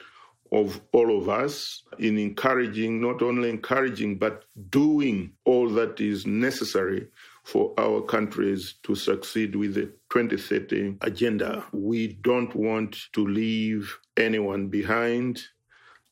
of 0.52 0.80
all 0.92 1.18
of 1.18 1.30
us 1.30 1.84
in 1.98 2.18
encouraging, 2.18 3.02
not 3.02 3.22
only 3.22 3.50
encouraging, 3.50 4.18
but 4.18 4.46
doing 4.70 5.32
all 5.46 5.68
that 5.70 6.00
is 6.00 6.28
necessary 6.28 7.08
for 7.44 7.74
our 7.78 8.02
countries 8.02 8.76
to 8.84 8.96
succeed 8.96 9.56
with 9.56 9.74
the 9.74 9.86
2030 10.12 10.98
agenda. 11.02 11.66
We 11.72 12.20
don't 12.22 12.54
want 12.56 12.98
to 13.14 13.26
leave 13.26 13.98
anyone 14.16 14.68
behind. 14.68 15.44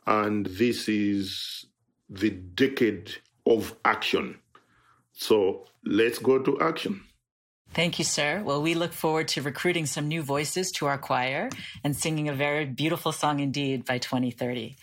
And 0.08 0.48
this 0.48 0.90
is 0.90 1.68
the 2.10 2.32
decade 2.32 3.14
of 3.46 3.76
action. 3.86 4.40
So 5.14 5.66
let's 5.86 6.20
go 6.20 6.40
to 6.40 6.60
action. 6.62 7.02
Thank 7.74 8.00
you, 8.00 8.06
sir. 8.06 8.42
Well, 8.44 8.62
we 8.62 8.74
look 8.74 8.92
forward 8.92 9.30
to 9.30 9.42
recruiting 9.42 9.86
some 9.86 10.10
new 10.10 10.22
voices 10.24 10.72
to 10.74 10.88
our 10.88 10.98
choir 10.98 11.50
and 11.84 11.96
singing 11.96 12.28
a 12.28 12.34
very 12.34 12.66
beautiful 12.66 13.14
song 13.14 13.40
indeed 13.40 13.86
by 13.86 13.98
2030. 13.98 14.76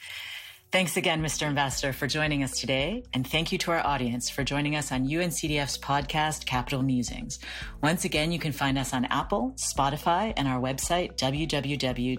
Thanks 0.71 0.99
again, 0.99 1.23
Mr. 1.23 1.45
Ambassador, 1.45 1.95
for 1.95 2.07
joining 2.07 2.43
us 2.43 2.61
today. 2.61 3.03
And 3.15 3.27
thank 3.27 3.53
you 3.53 3.59
to 3.59 3.71
our 3.73 3.87
audience 3.87 4.29
for 4.29 4.45
joining 4.45 4.77
us 4.77 4.93
on 4.93 5.09
UNCDF's 5.09 5.79
podcast, 5.79 6.45
Capital 6.45 6.83
Musings. 6.83 7.39
Once 7.83 8.05
again, 8.05 8.33
you 8.33 8.39
can 8.39 8.53
find 8.53 8.77
us 8.77 8.93
on 8.93 9.07
Apple, 9.07 9.55
Spotify, 9.57 10.35
and 10.37 10.47
our 10.47 10.61
website, 10.61 11.17
www.uncdf.org. 11.17 12.19